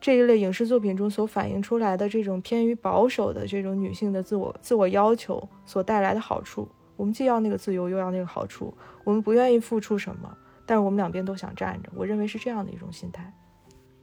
[0.00, 8.72] 这一类影视作品中所反映出来的这种偏于保守的这种女性的自我自我要求所带来的好处，我们既要那个自由，又要那个好处，
[9.04, 13.32] 我们不愿意付出什么，但是我们两边都想站着，我认为是这样的一种心态。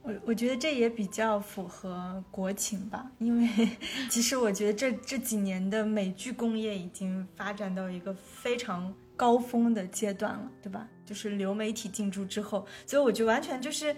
[0.02, 3.48] 我我觉得这也比较符合国情吧，因为
[4.10, 8.92] 其实我觉得这这几年的美剧工业已经发展到一个非常。
[9.16, 10.88] 高峰的阶段了，对吧？
[11.06, 13.94] 就是流媒体进驻之后，所以我就完全就是，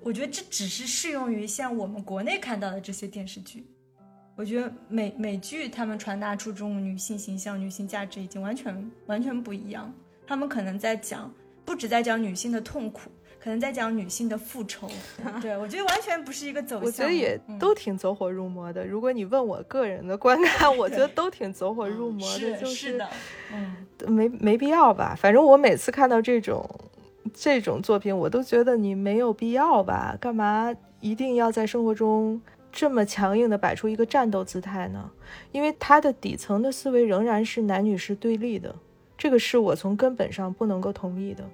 [0.00, 3.66] 我觉得这只是适用于像我们国内看到的这些电视剧。
[4.36, 9.92] 我觉得美美剧他们传达出这种女性形象、女性价值已经完全完全不一样。
[10.26, 11.32] 他们可能在讲，
[11.64, 13.10] 不止在讲女性的痛苦。
[13.40, 14.90] 可能在讲女性的复仇，
[15.40, 16.84] 对我觉得完全不是一个走向。
[16.84, 18.84] 我觉得也都挺走火入魔的。
[18.84, 23.08] 如果你问我个人的观看，我觉得都挺走火入魔的，就是的
[23.52, 23.76] 嗯，
[24.12, 25.14] 没没必要吧。
[25.16, 26.68] 反正我每次看到这种
[27.34, 30.16] 这种作品，我都觉得你没有必要吧？
[30.20, 32.40] 干嘛一定要在生活中
[32.72, 35.10] 这么强硬的摆出一个战斗姿态呢？
[35.52, 38.74] 因为他的底层的思维仍然是男女是对立的，
[39.16, 41.44] 这个是我从根本上不能够同意的。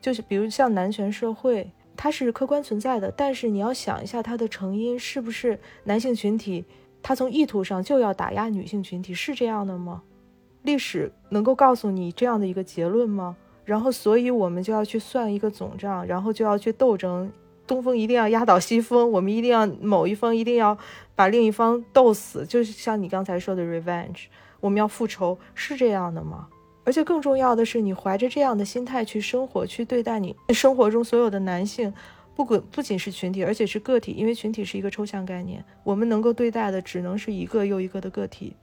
[0.00, 6.64] 就是比如像男权社会，它是客观存在的，但是你要想一下它的成因是不是男性群体，
[7.02, 10.02] 他从意图上就要打压女性群体，是这样的吗？
[10.62, 13.36] 历史能够告诉你这样的一个结论吗？
[13.64, 17.30] 然后，所以我们就要去算一个总账，然后就要去斗争，
[17.66, 20.76] 东风一定要压倒西风，我们一定要某一方一定要
[21.14, 24.24] 把另一方斗死，就是像你刚才说的 revenge，
[24.60, 26.48] 我们要复仇，是这样的吗？
[26.84, 31.94] 而且更重要的是，你怀着这样的心态去生活，去对待你生活中所有的男性，
[32.34, 38.56] 不管不仅是群体，而且是个体，因为群体是一个抽象概念，我们能够对待的只能是一个又一个的个体，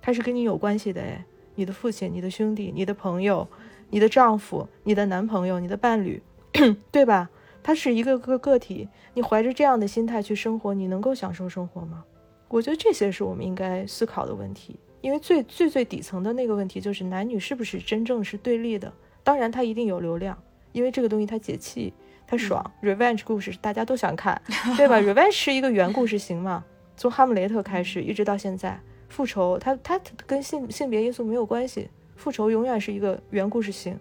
[0.00, 1.22] 他是跟你有关系的哎，
[1.54, 3.46] 你的父亲、你的兄弟、你的朋友、
[3.92, 6.22] 你的丈夫、你的男朋友、你的伴侣，
[6.90, 7.28] 对吧？
[7.62, 12.02] 他是一个个个体，你怀着这样的心态去生活，你能够享受生活吗？
[12.48, 18.90] 我觉得这些是我们应该思考的问题，因为最最最底层的那个问题就是男女是不是真正是对立的？
[19.22, 20.36] 当然，它一定有流量，
[20.72, 21.92] 因为这个东西它解气，
[22.26, 22.64] 它爽。
[22.82, 24.40] Revenge 故事大家都想看，
[24.78, 24.96] 对吧？
[25.04, 26.64] Revenge 是一个原故事型嘛，
[26.96, 31.88] 从哈姆雷特开始一直到现在，复仇它它跟性性别因素没有关系，
[32.22, 33.98] 复仇永远是一个原故事型，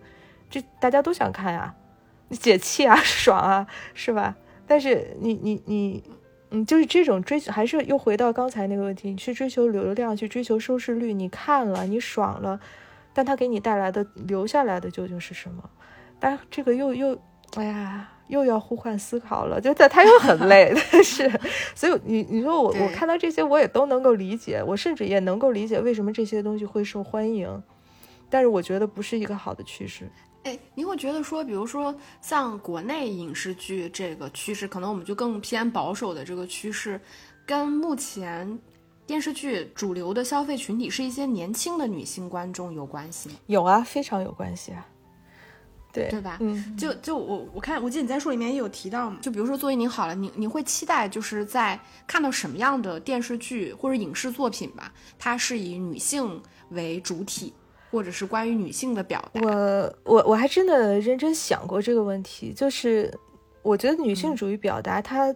[0.47, 1.73] 这大家都想看呀。
[2.29, 4.35] 解气啊， 爽啊，是吧？
[4.67, 6.03] 但是你你你，
[6.51, 12.59] 嗯，就是这种追求，还是又回到刚才那个问题，你去追求流量，去追求收视率，你看了，你爽了，
[13.11, 15.67] 但它给你带来的留下来的究竟是什么？
[16.19, 17.17] 但这个又又，
[17.55, 21.29] 哎呀，又要呼唤思考了，就它它又很累， 但是，
[21.75, 27.61] 所以你你说我我看到这些，我也都能够理解，我甚至也能够理解为什么这些东西会受欢迎，
[28.31, 30.09] 但是我觉得不是一个好的趋势。
[30.43, 36.99] 哎，你会觉得说，比如说像国内影视剧这个趋势，可能我们就更偏保守的这个趋势，
[37.45, 38.57] 跟目前
[39.05, 43.35] 电视剧主流的消费群体是一些年轻的女性观众有关系吗？
[43.45, 44.87] 有啊，非常有关系啊。
[45.93, 46.37] 对对吧？
[46.39, 49.19] 嗯，就就我我看，我记得你在书里面也有提到嘛。
[49.21, 54.91] 就比如说，作为您好了，你你会期待就是在看到什么样的电视剧或者影视作品吧？
[55.19, 57.53] 它是以女性为主体。
[57.91, 63.13] 或者是关于女性的表达，我我我还真的认真想过这个问题，就是
[63.61, 65.35] 我觉得女性主义表达它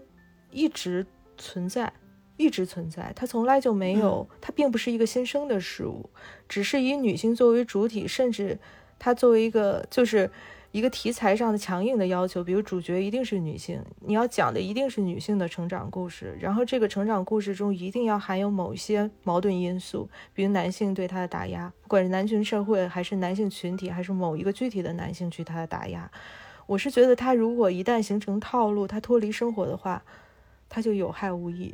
[0.49, 1.05] 一直
[1.37, 1.91] 存在，
[2.37, 6.09] 一直存在，它从来就没有，它并不是一个新生的事物，
[6.47, 8.57] 只是以女性作为主体，甚至
[8.97, 10.31] 它作为一个就是。
[10.75, 26.11] 一个题材上的强硬的要求，比如主角一定是女性，你要讲的一定是女性的成长故事，然后这个成长故事中一定要含有某些矛盾因素，比如男性对她的打压，不管是男权社会还是男性群体，还是某一个具体的男性去她的打压。
[26.65, 30.03] 我是觉得他如果一旦形成套路，他脱离生活的话，
[30.67, 31.73] 他就有害无益。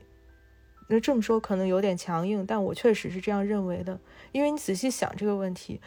[0.90, 4.00] 那这么说可能有点强硬，但我确实是这样认为的，
[4.32, 5.82] 因为你仔细想这个问题，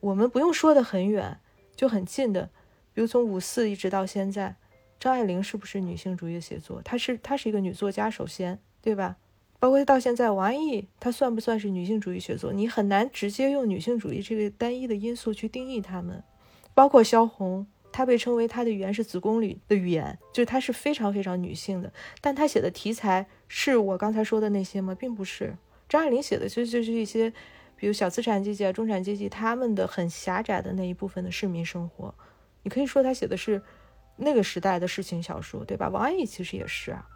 [0.00, 1.38] 我们不用说的很远。
[1.78, 2.50] 就很近的，
[2.92, 4.56] 比如从五四一直到现在，
[4.98, 6.82] 张爱玲是不是女性主义的写作？
[6.82, 9.16] 她是，她是一个女作家，首先，对吧？
[9.60, 12.52] 包括到现在，王安忆，她算不算是女性主义写作？
[12.52, 16.20] 你很难直接用女性主义这个单一的因素去定义她们。
[16.74, 21.92] 包括萧红，她被称为她的语言是子宫里的语言，就是她是非常非常女性的。
[22.20, 24.96] 但她写的题材是我刚才说的那些吗？
[24.96, 25.56] 并不是。
[25.88, 27.32] 张爱玲写的其实就是一些。
[27.80, 32.12] 比如小资产阶级啊、中产阶级，他们的很狭窄的那一部分的市民生活，
[32.64, 33.62] 你可以说他写的是
[34.16, 35.88] 那个时代的事情小说，对吧？
[35.88, 37.08] 王安忆其实也是啊，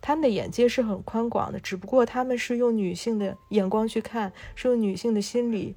[0.00, 5.76] 他们的眼界是很宽广的，只不过他们是用女性的眼光去看，是用女性的心理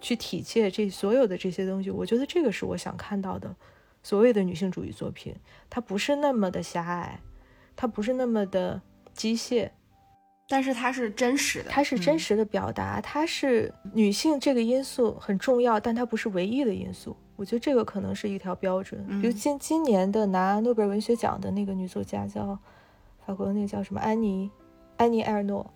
[0.00, 1.88] 去体切这所有的这些东西。
[1.88, 3.54] 我觉得这个是我想看到的
[4.02, 5.36] 所谓的女性主义作品，
[5.70, 7.20] 它不是那么的狭隘，
[7.76, 8.82] 它不是那么的
[9.14, 9.70] 机械。
[10.48, 17.14] 但是它是真实的，它是真实的表达，它是女性这个因素很重要，但它不是唯一的因素。
[17.36, 19.06] 我觉得这个可能是一条标准。
[19.20, 22.58] 比如今今年的拿诺贝尔文学奖的那个女作家叫
[23.26, 24.50] 法国的那个叫什么安妮，
[24.96, 25.70] 安妮埃尔诺，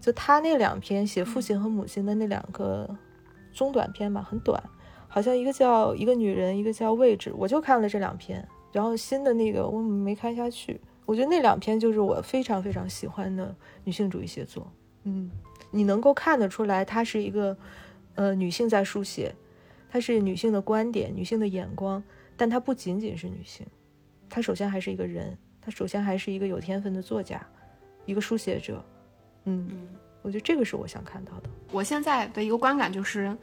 [0.00, 2.88] 就她那两篇写父亲和母亲的那两个
[3.52, 4.60] 中短篇吧，很短，
[5.06, 10.80] 好像一个叫一个女人，一个叫位置，我就看了这两篇，然后新的那个我没看下去。
[11.08, 14.70] 我觉得那两篇就是我非常非常喜欢的女性主义写作。
[15.04, 15.30] 嗯，
[15.70, 17.56] 你能够看得出来，她是一个，
[18.14, 19.34] 呃，女性在书写，
[19.88, 22.04] 她是女性的观点、女性的眼光，
[22.36, 23.66] 但她不仅仅是女性，
[24.28, 27.40] 她首先还是一个人，她首先还是一个有天分的作家，
[28.04, 28.84] 一个书写者。
[29.44, 29.88] 嗯，
[30.20, 31.48] 我觉得这个是我想看到的。
[31.72, 33.34] 我现在的一个观感就是，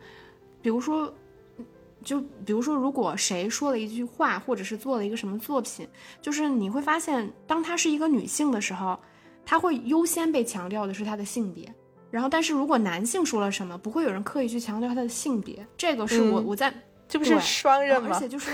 [0.62, 1.12] 比如说。
[2.05, 5.85] 就比如说，如果谁说了一句话，或者是做了一个什么作品，
[6.21, 8.97] 就是你会发现，当她是一个女性的时候，
[9.43, 11.73] 她会优先被强调的是她的性别。
[12.11, 15.65] 然后，但是如果男性说了什么，不会有人刻意去强调他的性别。
[15.75, 16.71] 这个是我我在
[17.09, 18.11] 这不是双刃吗？
[18.13, 18.51] 而且就是，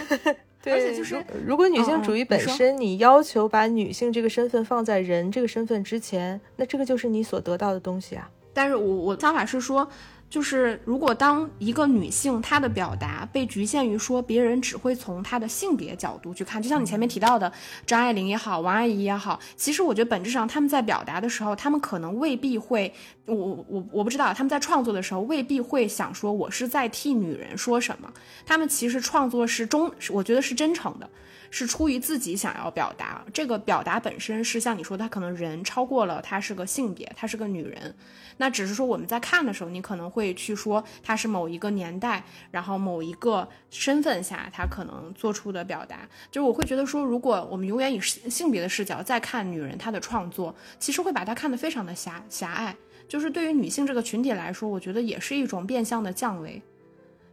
[0.63, 8.27] 对，而且就是，如果女性主义本身，你要求把女性这个身份放在人这个身份之前，那这个就是你所得到的东西啊。
[8.53, 9.87] 但是我我想法是说。
[10.32, 17.52] 就是如果当一个女性她的表达被局限于说别人只会从她的性别角度去看，就像你前面提到的
[17.86, 22.94] 张爱玲也好，王阿姨也好，其实我觉得本质上他们在表达的时候，他们可能未必会，
[23.25, 28.10] 我我我不知道他们在创作的时候未必会想说我是在替女人说什么，
[28.46, 31.10] 他们其实创作是中，我觉得是真诚的。
[31.54, 37.94] 是出于自己想要表达，这个表达本身是像你说，他可能人超过了他是个性别，他是个女人，
[38.42, 52.75] 那只是说我们在看的时候，你可能会去说他是某一个年代，然后某一个身份下他可能做出的表达，就是我会觉得说，如果我们永远以性别的视角再看女人她的创作，其实会把她看得非常的狭狭隘，
[53.08, 56.60] 就是对于女性这个群体来说，我觉得也是一种变相的降维。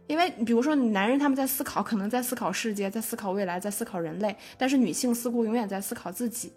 [0.05, 6.51] 因为比如说，男人他们在思考，可能在思考世界，在思考未来，在思考人类，但是女性似乎永远在思考自己，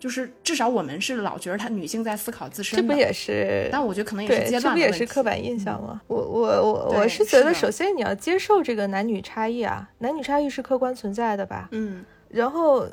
[0.00, 2.76] 就是至少我们是老觉得她女性在思考自身。
[2.76, 3.68] 这不也是？
[3.70, 6.00] 但我觉得可能也是阶段这不也是刻板印象吗？
[6.08, 11.68] 我我我我是觉得，首先你要接受这个男女差异啊，男女差异是客观存在的吧？
[11.70, 12.04] 嗯。
[12.28, 12.86] 然后，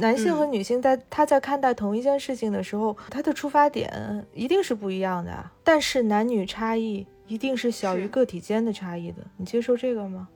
[0.00, 5.32] 男性和女性在他在看待同一件事情的时候，他的出发点一定是不一样的。
[5.64, 7.06] 但是男女差异。
[7.28, 10.28] 一定是小于个体间的差异的，你接受这个吗？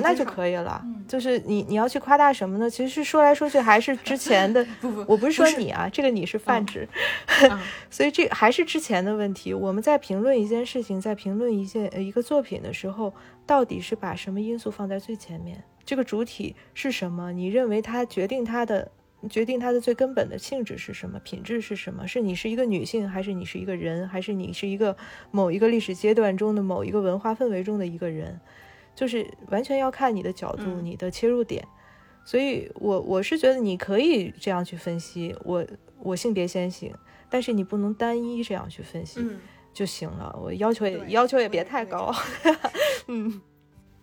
[0.00, 0.84] 那就可以了。
[1.06, 2.70] 就是你你要去夸大什么呢？
[2.70, 4.64] 其实说来说去还是之前的。
[4.80, 6.88] 不不，我不是说你啊，这个你是泛指。
[7.90, 9.52] 所以这还是之前的问题。
[9.52, 13.12] 我们在评论一件事情，在评论一件一个作品的时候，
[13.46, 15.62] 到底是把什么因素放在最前面？
[15.84, 17.32] 这个主体是什么？
[17.32, 18.90] 你认为它决定它的？
[19.30, 21.16] 决定它的最根本的性质是什么？
[21.20, 22.08] 品质是什么？
[22.08, 24.96] 是你是一个女性，还是你是一个人，还是你是一个
[25.30, 28.40] 某一个历史阶段中的某一个文化氛围中的一个人？
[28.94, 31.66] 就是完全要看你的角度，你的切入点。
[32.24, 35.66] 所以，我我是觉得你可以这样去分析，我
[35.98, 36.94] 我性别先行，
[37.28, 39.20] 但是你不能单一这样去分析
[39.72, 40.38] 就行了。
[40.40, 42.14] 我要求也要求也别太高。
[43.08, 43.40] 嗯，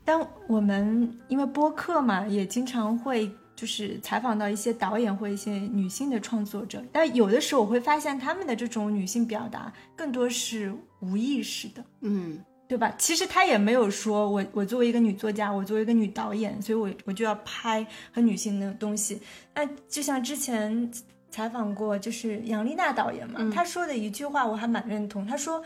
[0.04, 3.32] 但我们因为播客嘛，也经常会。
[3.60, 12.94] 就是采访到一些导演或一些女性的创作者，但有的时候我会发现他们的这种女性表达更多是无意识的，嗯，对吧？
[13.00, 19.20] 其实他也没有说我我作为一个女作家，我作为一个女导演，所以我我就要拍很女性的东西。
[19.56, 20.92] 那就像之前
[21.32, 25.64] 采访过，就是杨丽娜导演嘛，她说的一句话我还蛮认同，她说，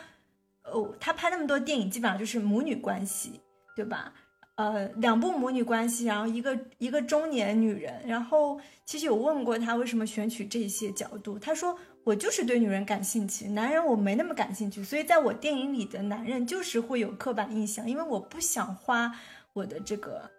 [0.63, 3.41] 哦，她拍那么多电影，基本上就是母女关系，
[3.75, 4.13] 对吧？
[4.55, 19.11] 呃，两部母女关系，然后一个一个中年女人，然后其实有问过她为什么选取这些角度，她说我就是对女人感兴趣，男人我没那么感兴趣，所以在我电影里的男人就是会有刻板印象，因为我不想花
[19.53, 20.29] 我的这个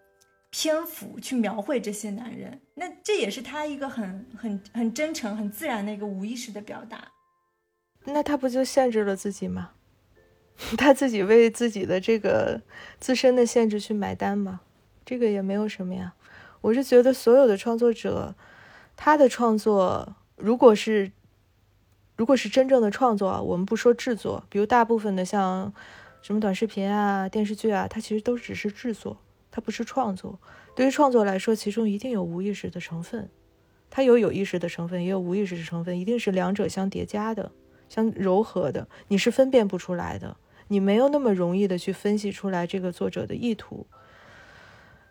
[0.50, 7.08] 篇幅去描绘这些男人，那这也是他一个很很很真诚、很自然的一个无意识的表达，
[8.04, 9.72] 那他不就限制了自己吗？
[10.78, 12.60] 他自己为自己的这个
[12.98, 14.60] 自身的限制去买单吗？
[15.04, 16.14] 这个也没有什么呀。
[16.60, 18.34] 我是觉得所有的创作者，
[18.96, 21.12] 他的创作如果是
[22.16, 25.74] 如果是真正的创作，我们不说制作，比如大部分的像
[26.22, 29.18] 什么短视频啊、电视剧啊，它其实都只是制作，
[29.50, 30.38] 它不是创作。
[30.76, 33.28] 对于创作来说，其中一定有无意识的成分，
[33.90, 37.52] 它有有意识的成分，也有无意识的成分，一定是两者相叠加的、
[37.88, 40.36] 相柔和的，你是分辨不出来的。
[40.68, 43.86] 你没有那么容易的去分析出来这个作者的意图，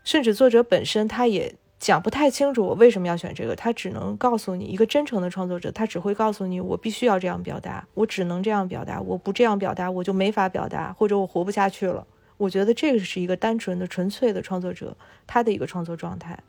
[0.04, 12.08] 甚至作者本身他也讲不太清楚我为什么要选这个，他只能告诉你一个真诚的创作者，他只会告诉你我必须要这样表达，我只能这样表达，我不这样表达我就没法表达，或者我活不下去了。
[12.38, 14.98] 我觉得这个是一个单纯的、纯粹的创作者
[15.28, 16.40] 他的一个创作状态，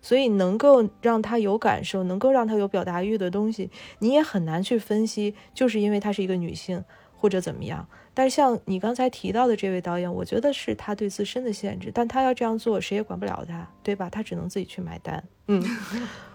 [0.00, 6.82] 所以能够让他有感受，能够让他有表达欲的东西，你也很难去分析，就是因为她是一个女性
[7.26, 7.84] 或者怎么样。
[8.14, 14.08] 但是像你刚才提到的这位导演，我觉得是他对自身的限制，但他要这样做，谁也管不了他，对吧？
[14.08, 15.24] 他只能自己去买单。
[15.48, 15.60] 嗯，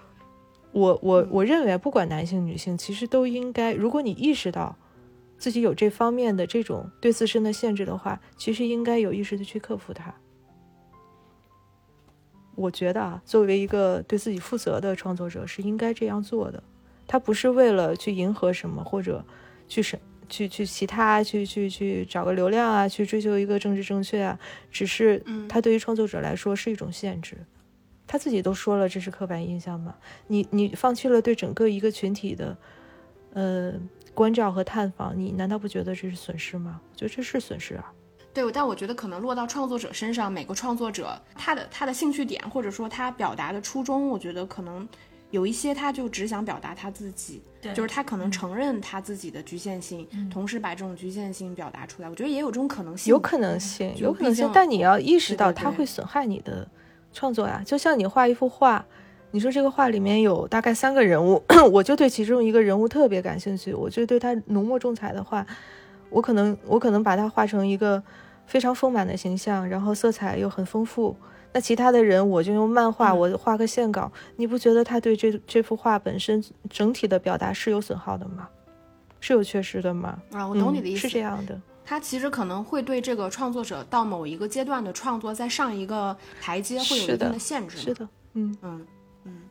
[0.73, 4.75] 我我我认为，不管男性女性，其实都应该，如果你意识到
[5.37, 10.13] 自己有这方面的这种对自身的限制的话，其实应该有意识的去克服它。
[12.55, 16.61] 我觉得啊，作为一个对自己负责的创作者，是应该这样做的。
[17.07, 19.25] 他不是为了去迎合什么，或者
[19.69, 19.97] 去审。
[20.31, 24.39] 去去其他去去去找个流量啊，去追求一个政治正确啊，
[24.71, 27.37] 只是他对于创作者来说是一种限制。
[28.07, 29.95] 他自己都说了，这是刻板印象嘛？
[30.27, 32.57] 你你放弃了对整个一个群体的
[33.33, 33.73] 呃
[34.13, 36.81] 关照和探访，你难道不觉得这是损失吗？
[36.91, 37.93] 我觉得这是损失啊。
[38.33, 44.87] 对，但我觉得可能落到创作者身上，每个创作者他的他的兴趣点或者说他表达的初衷，我觉得可能
[45.31, 47.41] 有一些他就只想表达他自己，
[47.73, 52.09] 就是他可能承认他自己的局限性，同时把这种局限性表达出来。
[52.09, 54.49] 我觉得也有这种可能性，有可能性，有可能性。
[54.53, 56.67] 但你要意识到，它会损害你的
[57.13, 57.63] 创作呀。
[57.65, 58.85] 就像你画一幅画，
[59.31, 65.45] 你说这个画里面有大概三个人物， 我就对其中一个人物特别感兴趣，我就对他浓墨重彩的画，
[66.09, 68.03] 我可能我可能把它画成一个
[68.45, 71.15] 非常丰满的形象，然后色彩又很丰富。
[71.53, 78.47] 那其他的人，我就用漫画，我画个线稿，你不觉得他对这这幅画本身整体的表达是有损耗的吗？
[79.19, 80.17] 是有缺失的吗？
[80.31, 81.59] 啊，我懂你的意思，是这样的。
[81.83, 87.77] 他其实可能会对这个创作者到某一个阶段的创作再上一个台阶，会有一定的限制。
[87.77, 88.87] 是的，嗯嗯
[89.25, 89.41] 嗯。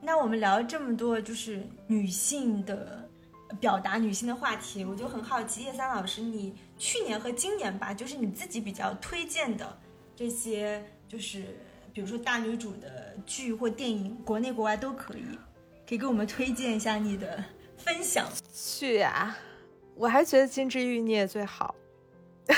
[0.00, 3.06] 那我们聊了这么多，就是女性的
[3.60, 9.78] 表达，女性的话题，我就很好奇，叶三老师，你去年和今年吧，就是你自己比较推荐的
[10.16, 10.82] 这些。
[11.08, 11.42] 就是
[11.92, 15.38] 比如说大女主的剧或电影，国内国外都可以，
[15.88, 17.42] 可以给我们推荐一下你的
[17.76, 19.36] 分享剧啊。
[19.94, 21.74] 我还觉得《金枝欲孽》最好。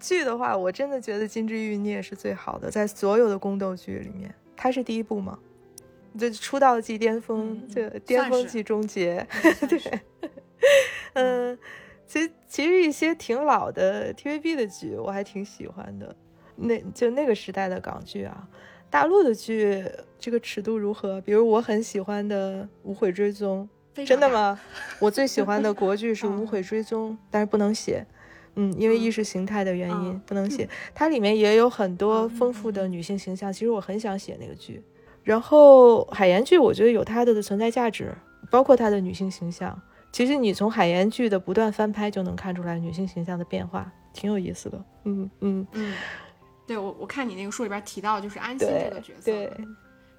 [0.00, 5.38] 剧的话，我真的觉得《金枝欲孽》是最好的，在所有的宫斗剧里面，它是第一部吗？
[6.18, 9.24] 就出道即巅峰，就巅峰即终结。
[9.68, 10.00] 对，
[11.12, 11.58] 嗯，
[12.06, 16.16] 其实其实一些挺老的 TVB 的剧，我还挺喜欢的。
[16.60, 18.48] 那就那个时代的港剧啊，
[18.90, 19.84] 大陆的剧
[20.18, 21.20] 这个尺度如何？
[21.20, 23.68] 比如我很喜欢的《无悔追踪》，
[24.06, 24.58] 真的吗？
[24.98, 28.04] 我最喜欢的国剧是 《无悔追踪》，但是不能写，
[28.56, 30.68] 嗯，因为意识形态的原因不能写。
[30.94, 34.82] 它里面也有很多丰富的女性形象，其实我很想写那个剧。
[35.22, 38.12] 然后海盐剧，我觉得有它的存在价值，
[38.50, 39.80] 包括它的女性形象。
[40.10, 44.84] 其实你从海盐剧的不断翻拍就能看出来女性形象的变化，挺有意思的。
[45.04, 45.94] 嗯嗯嗯。
[46.68, 49.32] 对我，我看你那个书里边提到，就是安心这个角色，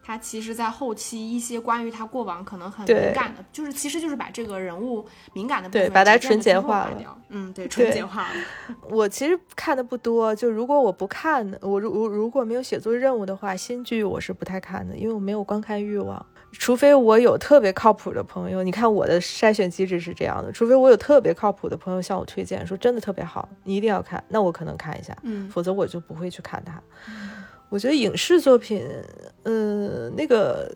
[0.02, 7.18] 他其实，在后期一些关于他过往可能很敏感的，就是其实就是把这个人物敏感的部分，把它纯洁化了。
[7.30, 8.76] 嗯，对，纯洁化了。
[8.89, 16.26] 我其实看的不多，就如果我不看，我如如如果没有写作任务的话，新剧我是不太看的，因为我没有观看欲望。
[16.52, 26.82] 除非我有特别靠谱的朋友，你看我的筛选机制是这样的：除非我有特别靠谱的朋友向我推荐，说真的特别好，你一定要看，那我可能看一下，嗯，否则我就不会去看它。
[27.70, 28.84] 我觉得影视作品，
[29.43, 30.74] 嗯，那个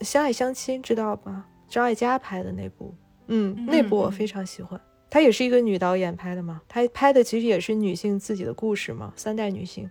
[0.04, 1.46] 《相爱相亲》知道吧？
[1.68, 2.92] 张艾嘉拍的那部，
[3.28, 4.80] 嗯，那部我非常喜欢。
[5.08, 9.88] 她也是一个女导演拍的嘛，她拍的其实也是女性自己的故事嘛，三代女性。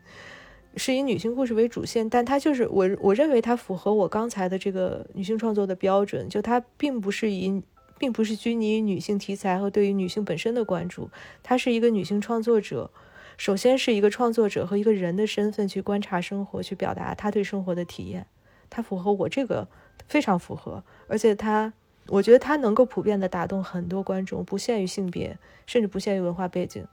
[0.77, 7.63] 是以女性故事为主线，但它就是我我认为它符合我刚才的这个女性创作的标准，就它并不是以，
[7.97, 11.09] 并不是拘泥于女性题材和对于女性本身的关注，
[11.41, 12.91] 它是一个女性创作者，
[13.37, 18.27] 首先是一个创作者和一个人的身份去观察生活，去表达她对生活的体验，
[18.69, 19.67] 它符合我这个
[20.07, 21.71] 非常符合，而且它，
[22.07, 26.85] 我觉得它能够普遍的打动很多观众，不限于性别，甚至不限于文化背景。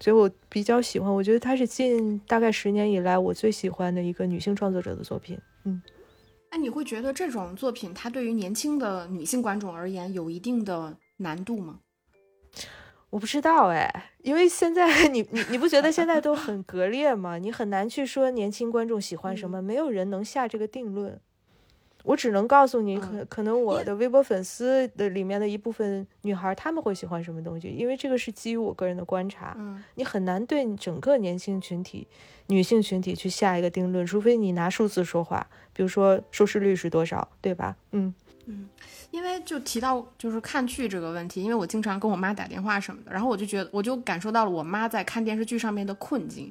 [0.00, 5.38] 所以我比较喜欢，我觉得她是近大概十年以来我最喜欢的一个女性创作者的作品。
[5.64, 5.82] 嗯，
[6.52, 11.80] 那你会觉得这种作品它对于年轻的女性观众而言有一定的难度吗？
[13.10, 17.38] 我不知道哎，因为现在 你你你不觉得现在都很 割裂吗？
[17.38, 21.18] 你很难去说年轻观众喜欢什么，没有人能下这个定论。
[22.08, 29.54] 我只能告诉你，可可能我的微博粉丝的里面的一部分女孩，她们会喜欢什么东西，因为这个是基于我个人的观察。
[29.58, 32.08] 嗯，你很难对整个年轻群体、
[32.46, 37.76] 女性群体去下一个定论，除非你拿数字说话，比如说收视率是多少，对吧？
[37.92, 38.14] 嗯
[38.46, 38.66] 嗯，
[39.10, 46.50] 因为就提到就是看剧这个问题，因为我经常跟我妈打电话什么的，然后我就觉得我就感受到了我妈在看电视剧上面的困境。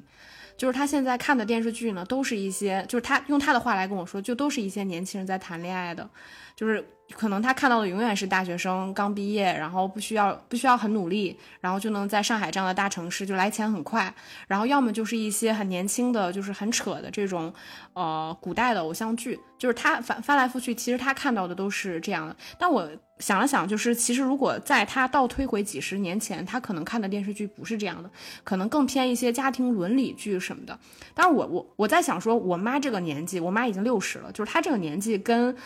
[0.58, 6.10] 就是他现在看的电视剧呢，都是一些，就是他用他的话来跟我说，就都是一些年轻人在谈恋爱的，
[6.54, 6.86] 就是。
[7.14, 14.14] 可能他看到的永远是大学生刚毕业，然后不需要不需要很努力，然后就能在上海这样的大城市就来钱很快，
[14.46, 17.52] 然后要么就是一些很年轻的，就是很扯的这种，
[17.94, 22.36] 呃，古代的偶像剧，就是他翻翻来覆去，其实他看到的都是这样的。
[22.58, 22.86] 但我
[23.18, 28.10] 想了想，就是其实如果在他倒推回几十年前，他可能看的电视剧不是这样的，
[28.44, 30.78] 可能更偏一些家庭伦理剧什么的。
[31.14, 35.56] 但是我我我在想说，我妈这个年纪，我妈已经六十了，就是她这个年纪跟。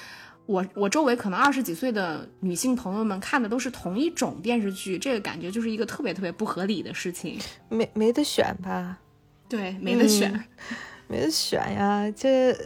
[0.46, 7.38] 我我周围可能二十几岁的女性朋友们看的都是同一种电视剧，这个感觉就是一个特别特别不合理的事情，
[7.68, 8.98] 没没得选吧？
[9.48, 10.32] 对，没得选，
[11.06, 12.10] 没得选呀！
[12.16, 12.56] 这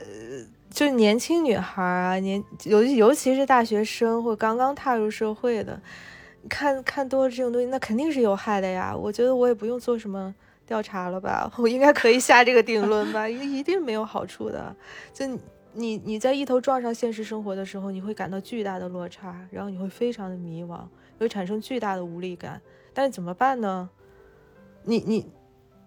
[0.70, 5.80] 就年轻女孩啊，年尤尤其是大学生或刚刚踏入社会的，
[6.48, 8.96] 看看多了这种东西，那肯定是有害的呀。
[8.96, 10.34] 我觉得我也不用做什么
[10.66, 13.28] 调查了吧，我应该可以下这个定论吧？
[13.28, 14.74] 一一定没有好处的，
[15.12, 15.38] 就。
[15.76, 20.80] 你你在一头撞上现实生活的时候，你会感到巨大的落差，然后你会非常的迷茫，
[21.18, 22.60] 会产生巨大的无力感。
[22.94, 23.88] 但是怎么办呢？
[24.84, 25.26] 你你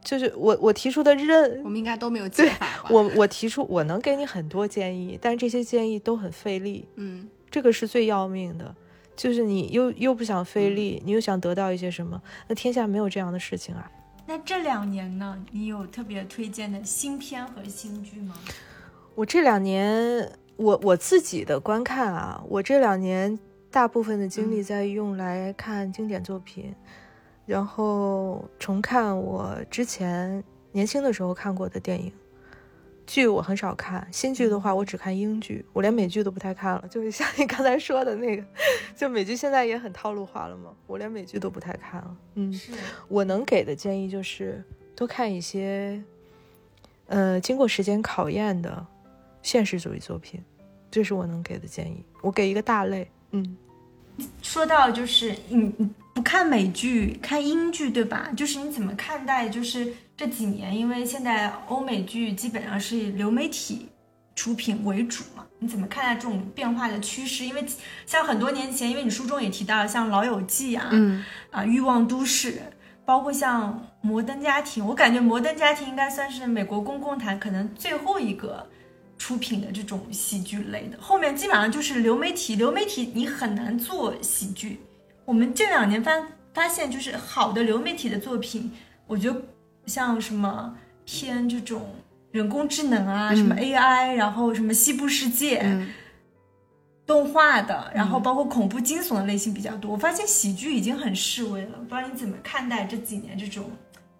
[0.03, 2.89] 就是我我提出的任我们应该都没有解法吧？
[2.89, 8.75] 我我提出我能给你很多建议，但是这些建议都很费力，嗯，这个是最要命的。
[9.15, 12.21] 就是你又又不想费力，你又想得到一些什么？
[12.47, 13.91] 那天下没有这样的事情啊。
[14.25, 18.35] 那这两年呢，你有特别推荐的新片和新剧吗？
[19.19, 23.37] 我这两年，我我自己的观看啊，我这两年
[23.69, 26.73] 大部分的精力在用来看经典作品，
[27.45, 30.41] 然后重看我之前
[30.71, 32.09] 年轻的时候看过的电影。
[33.05, 36.85] 剧我很少看，新剧的话我只看英剧，我连美剧都不太看了。
[36.89, 38.43] 就是 像你刚才说的那个，
[38.95, 42.17] 就美剧现在也很套路化了嘛，我连美剧都不太看了。
[42.35, 42.71] 嗯，是
[43.09, 44.63] 我能给的建议就是
[44.95, 46.01] 多看一些，
[47.07, 48.85] 呃，经过时间考验的
[49.41, 50.43] 现实主义作品，
[50.91, 52.03] 这是我能给的建议。
[52.21, 53.57] 我给一个大类，嗯，
[54.41, 58.29] 说到就是你你不看美剧，看英剧对吧？
[58.35, 63.87] 就是你怎么看待就是这几年，因为现在欧美剧基本上是以流媒体
[64.35, 65.45] 出品为主嘛？
[65.61, 67.45] 你怎么看待这种变化的趋势？
[67.45, 67.65] 因为
[68.05, 72.53] 像很多年前，因为你书中也提到，像《老友记》啊，嗯啊，《欲望都市》，
[73.05, 78.69] 包括像《摩登家庭》，我感觉《摩登家庭》应该算是美国公共台可能最后一个
[79.19, 84.79] 出品的这种喜剧类的，后面基本上就是流媒体，流媒体你很难做喜剧。
[85.25, 86.11] 我们这两年发
[86.55, 88.71] 发现，就是好的流媒体的作品，
[89.05, 89.39] 我觉得
[89.85, 91.93] 像什么偏这种
[92.31, 95.59] 人工智能啊，嗯什么 AI，然后什么西部世界。
[95.61, 95.87] 嗯
[97.09, 99.91] 动画的，然后包括恐怖惊悚的类型比较多。
[99.91, 103.71] 我发现喜剧已经很示威了，不知道你怎么看待这几年这种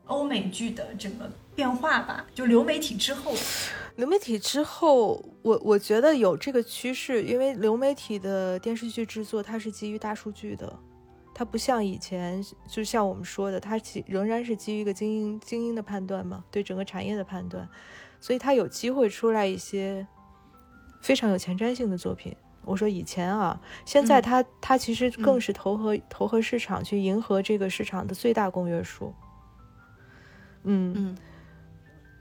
[0.08, 2.26] 欧美剧的整个变化吧？
[2.34, 3.32] 就流媒体之后，
[4.00, 10.74] 流媒体之后，我我觉得有这个趋势，因为流媒体的电视剧制作它是基于大数据的，
[11.36, 17.68] 它不像以前，就像我们说的，它其仍然是基于一个精英精英的判断嘛，对整个产业的判断，
[18.22, 20.08] 所以它有机会出来一些
[21.02, 22.34] 非常有前瞻性的作品。
[22.64, 29.14] 我说以前啊，现在嗯它、它其实更是投合、投合市场，去迎合这个市场的最大公约数。
[30.64, 31.18] 嗯嗯，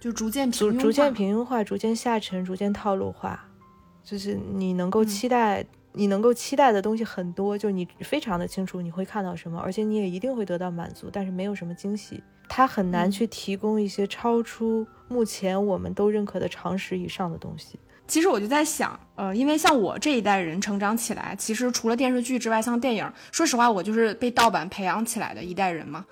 [0.01, 3.45] 就逐渐平庸逐渐平庸化，逐渐下沉，逐渐套路化，
[4.05, 17.79] 就是你能够嗯期待，你能够期待的东西很多，就你非常的清楚你会看到什么，而且你也一定会得到满足，但是没有什么惊喜，它很难嗯去提供一些超出目前我们都认可的常识以上的东西。
[18.07, 26.07] 其实我就在想，呃，因为像我这一代人成长起来，其实除了电视剧之外，像电影，说实话，我就是被盗版培养起来的一代人嘛。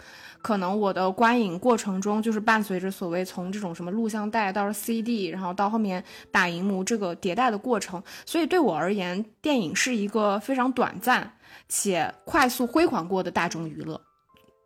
[0.46, 11.32] 可能我的观影过程中，就是伴随着所谓从这种什么录像带到 CD，然后到后面打银幕这个迭代的过程，所以对我而言，电影是一个非常短暂
[11.68, 14.00] 且快速辉煌过的大众娱乐。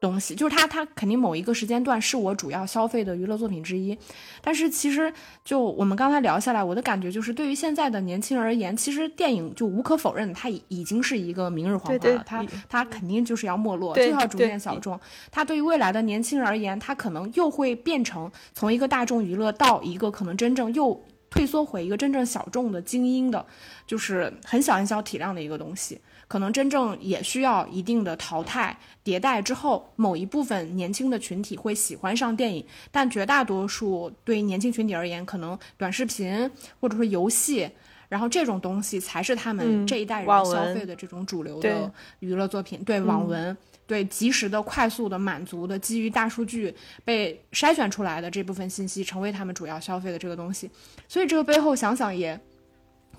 [0.00, 3.96] 东西就是它，它肯定某一个时间段是我主要消费的娱乐作品之一，
[4.40, 5.12] 但是其实
[5.44, 14.98] 就我们刚才聊下来，我的感觉就是，对于现在的年轻人而言，其实电影就无可否认，它已已经是一个明日黄花了，对对它它肯定就是要没落，就要逐渐小众。
[15.30, 20.98] 它对于未来的年轻人而言，它可能又会变成从一个大众娱乐到一个可能真正又
[21.28, 23.44] 退缩回一个真正小众的精英的，
[23.86, 26.00] 就是很小很小体量的一个东西。
[26.30, 37.68] 可能真正也需要一定的淘汰迭代之后，某一部分年轻的群体会喜欢上电影，但绝大多数对于年轻群体而言，可能短视频或者说游戏，
[38.08, 43.56] 然后这种东西才是他们嗯这一代人消费的这种主流的娱乐作品，对网文。
[43.86, 46.72] 对及时的、快速的、满足的，基于大数据
[47.04, 50.70] 被筛选出来的这部分信息，成为他们主要消费的这个东西。
[51.08, 52.40] 所以这个背后想想也，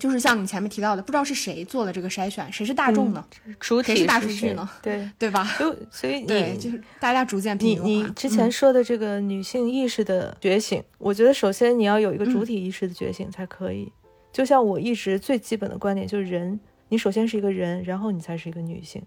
[0.02, 3.24] 就是像你前面提到的，不知道是谁做了这个筛选，谁是大众呢？
[3.60, 4.68] 主体谁是大数据呢？
[4.82, 5.48] 对，对吧？
[5.56, 13.92] 就所以对，你就是大家逐渐你你之前嗯说的这个女性意识的觉醒，我觉得首先你要有一个主嗯体意识的觉醒才可以。
[14.32, 19.00] 就像我一直最基本的观点就是人，你首先是一个人，然后你才是一个女性。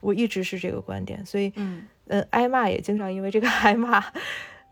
[0.00, 4.02] 我一直是这个观点，所以嗯嗯，挨骂也经常因为这个 挨骂，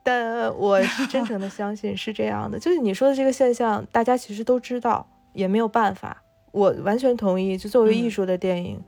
[0.03, 2.59] 但我是真诚的相信是这样的。
[2.59, 5.07] 就是你说的这个现象，大家其实都知道，
[5.39, 6.23] 也没有办法。
[6.51, 8.83] 我完全同意，就作为艺嗯术的电影，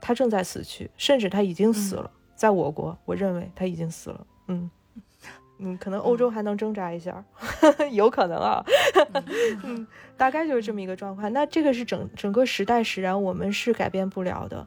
[0.00, 2.10] 它正在死去，甚至它已经死了。
[2.34, 4.26] 在我国，我认为它已经死了。
[4.48, 4.70] 嗯
[5.58, 7.24] 嗯，可能欧洲还能挣扎一下，
[7.92, 8.64] 有可能啊。
[9.62, 9.86] 嗯，
[10.16, 11.32] 大概就是这么一个状况。
[11.32, 14.66] 那这个是整整个时代使然，我们是改变不了的。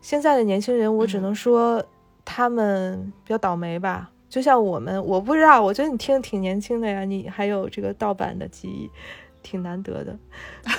[0.00, 1.84] 现在的年轻人，我只嗯能说
[2.24, 4.10] 他们比较倒霉吧。
[4.28, 8.90] 就像我们，我不知道，我觉得你听着挺年轻的呀，你还有这个盗版的记忆，
[9.46, 10.18] 挺难得的。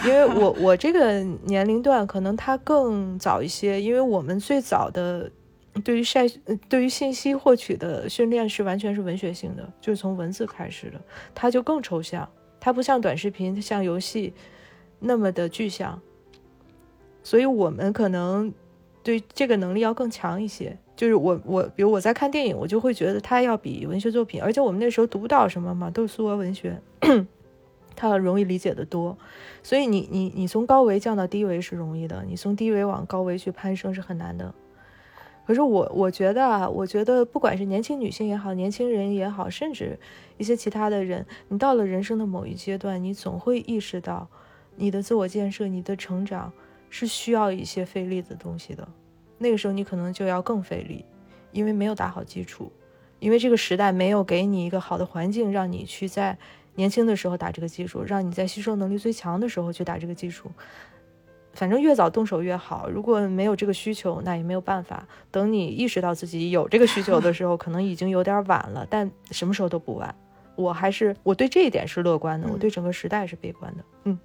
[0.05, 5.31] 因为我我这个年龄段可能他更早一些，因为我们最早的
[5.85, 6.27] 对于晒
[6.67, 10.99] 对于信息获取的训练是完全是文学性的，就是从文字开始的，
[11.33, 12.27] 它就更抽象，
[12.59, 14.33] 它不像短视频、像游戏
[14.99, 16.01] 那么的具象，
[17.23, 18.53] 所以我们可能
[19.01, 20.77] 对这个能力要更强一些。
[20.97, 26.75] 就是我我比如我在看电影，我就会觉得它要比文学作品，而且我们那时候读不到什么嘛，都是苏俄文学，
[27.97, 29.17] 它容易理解的多。
[29.61, 34.53] 所以你你你从高维降到低维是容易的，你从低维往高维去攀升是很难的。
[35.45, 39.97] 可是我我觉得啊，我觉得不管是年轻女性也好，年轻人也好，甚至
[40.37, 44.27] 一些其他的人，你到了人生的某一阶段，你总会意识到，
[44.75, 46.51] 你的自我建设、你的成长
[46.89, 48.85] 是需要一些费力的东西的。
[49.37, 51.05] 那个时候你可能就要更费力，
[51.53, 52.69] 因为没有打好基础，
[53.19, 56.37] 因为这个时代没有给你一个好的环境，让你去在
[56.77, 60.49] 年轻的时候打这个基础，让你在吸收能力最强的时候去打这个基础。
[61.53, 62.87] 反正越早动手越好。
[62.87, 65.07] 如果没有这个需求，那也没有办法。
[65.31, 68.85] 等你意识到自己有这个需求的时候， 可能已经有点晚了。
[68.87, 70.13] 但什么时候都不晚。
[70.55, 73.83] 我还是我对这一点是乐观的，我对整个时代是悲观的。
[74.03, 74.19] 嗯。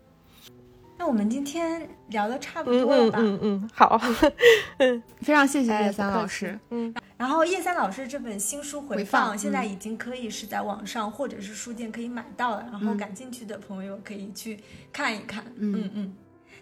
[1.02, 3.18] 那我们今天聊的差不多了吧？
[3.20, 4.00] 嗯嗯，好，
[4.78, 6.56] 嗯非常谢谢叶三老师。
[6.70, 14.60] 嗯，然后叶三老师这本新书回放现在已经可以是在网上或者是书店可以买到了，然后感兴趣的朋友可以去
[14.92, 15.44] 看一看。
[15.56, 16.14] 嗯嗯，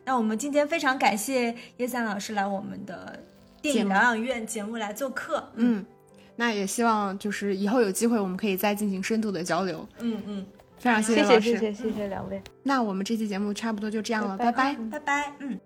[0.06, 3.22] 那我们今天非常感谢叶三老师来我们的
[3.60, 5.46] 电影疗养院节目来做客。
[5.56, 5.84] 嗯，
[6.36, 9.86] 那也希望就是以后有机会我们可以再进行深度的交流。
[9.98, 10.46] 嗯嗯。
[10.80, 12.42] 非常谢谢老师，谢谢谢谢谢两位。
[12.64, 15.60] 那我们这期节目差不多就这样了，拜拜，拜拜，嗯。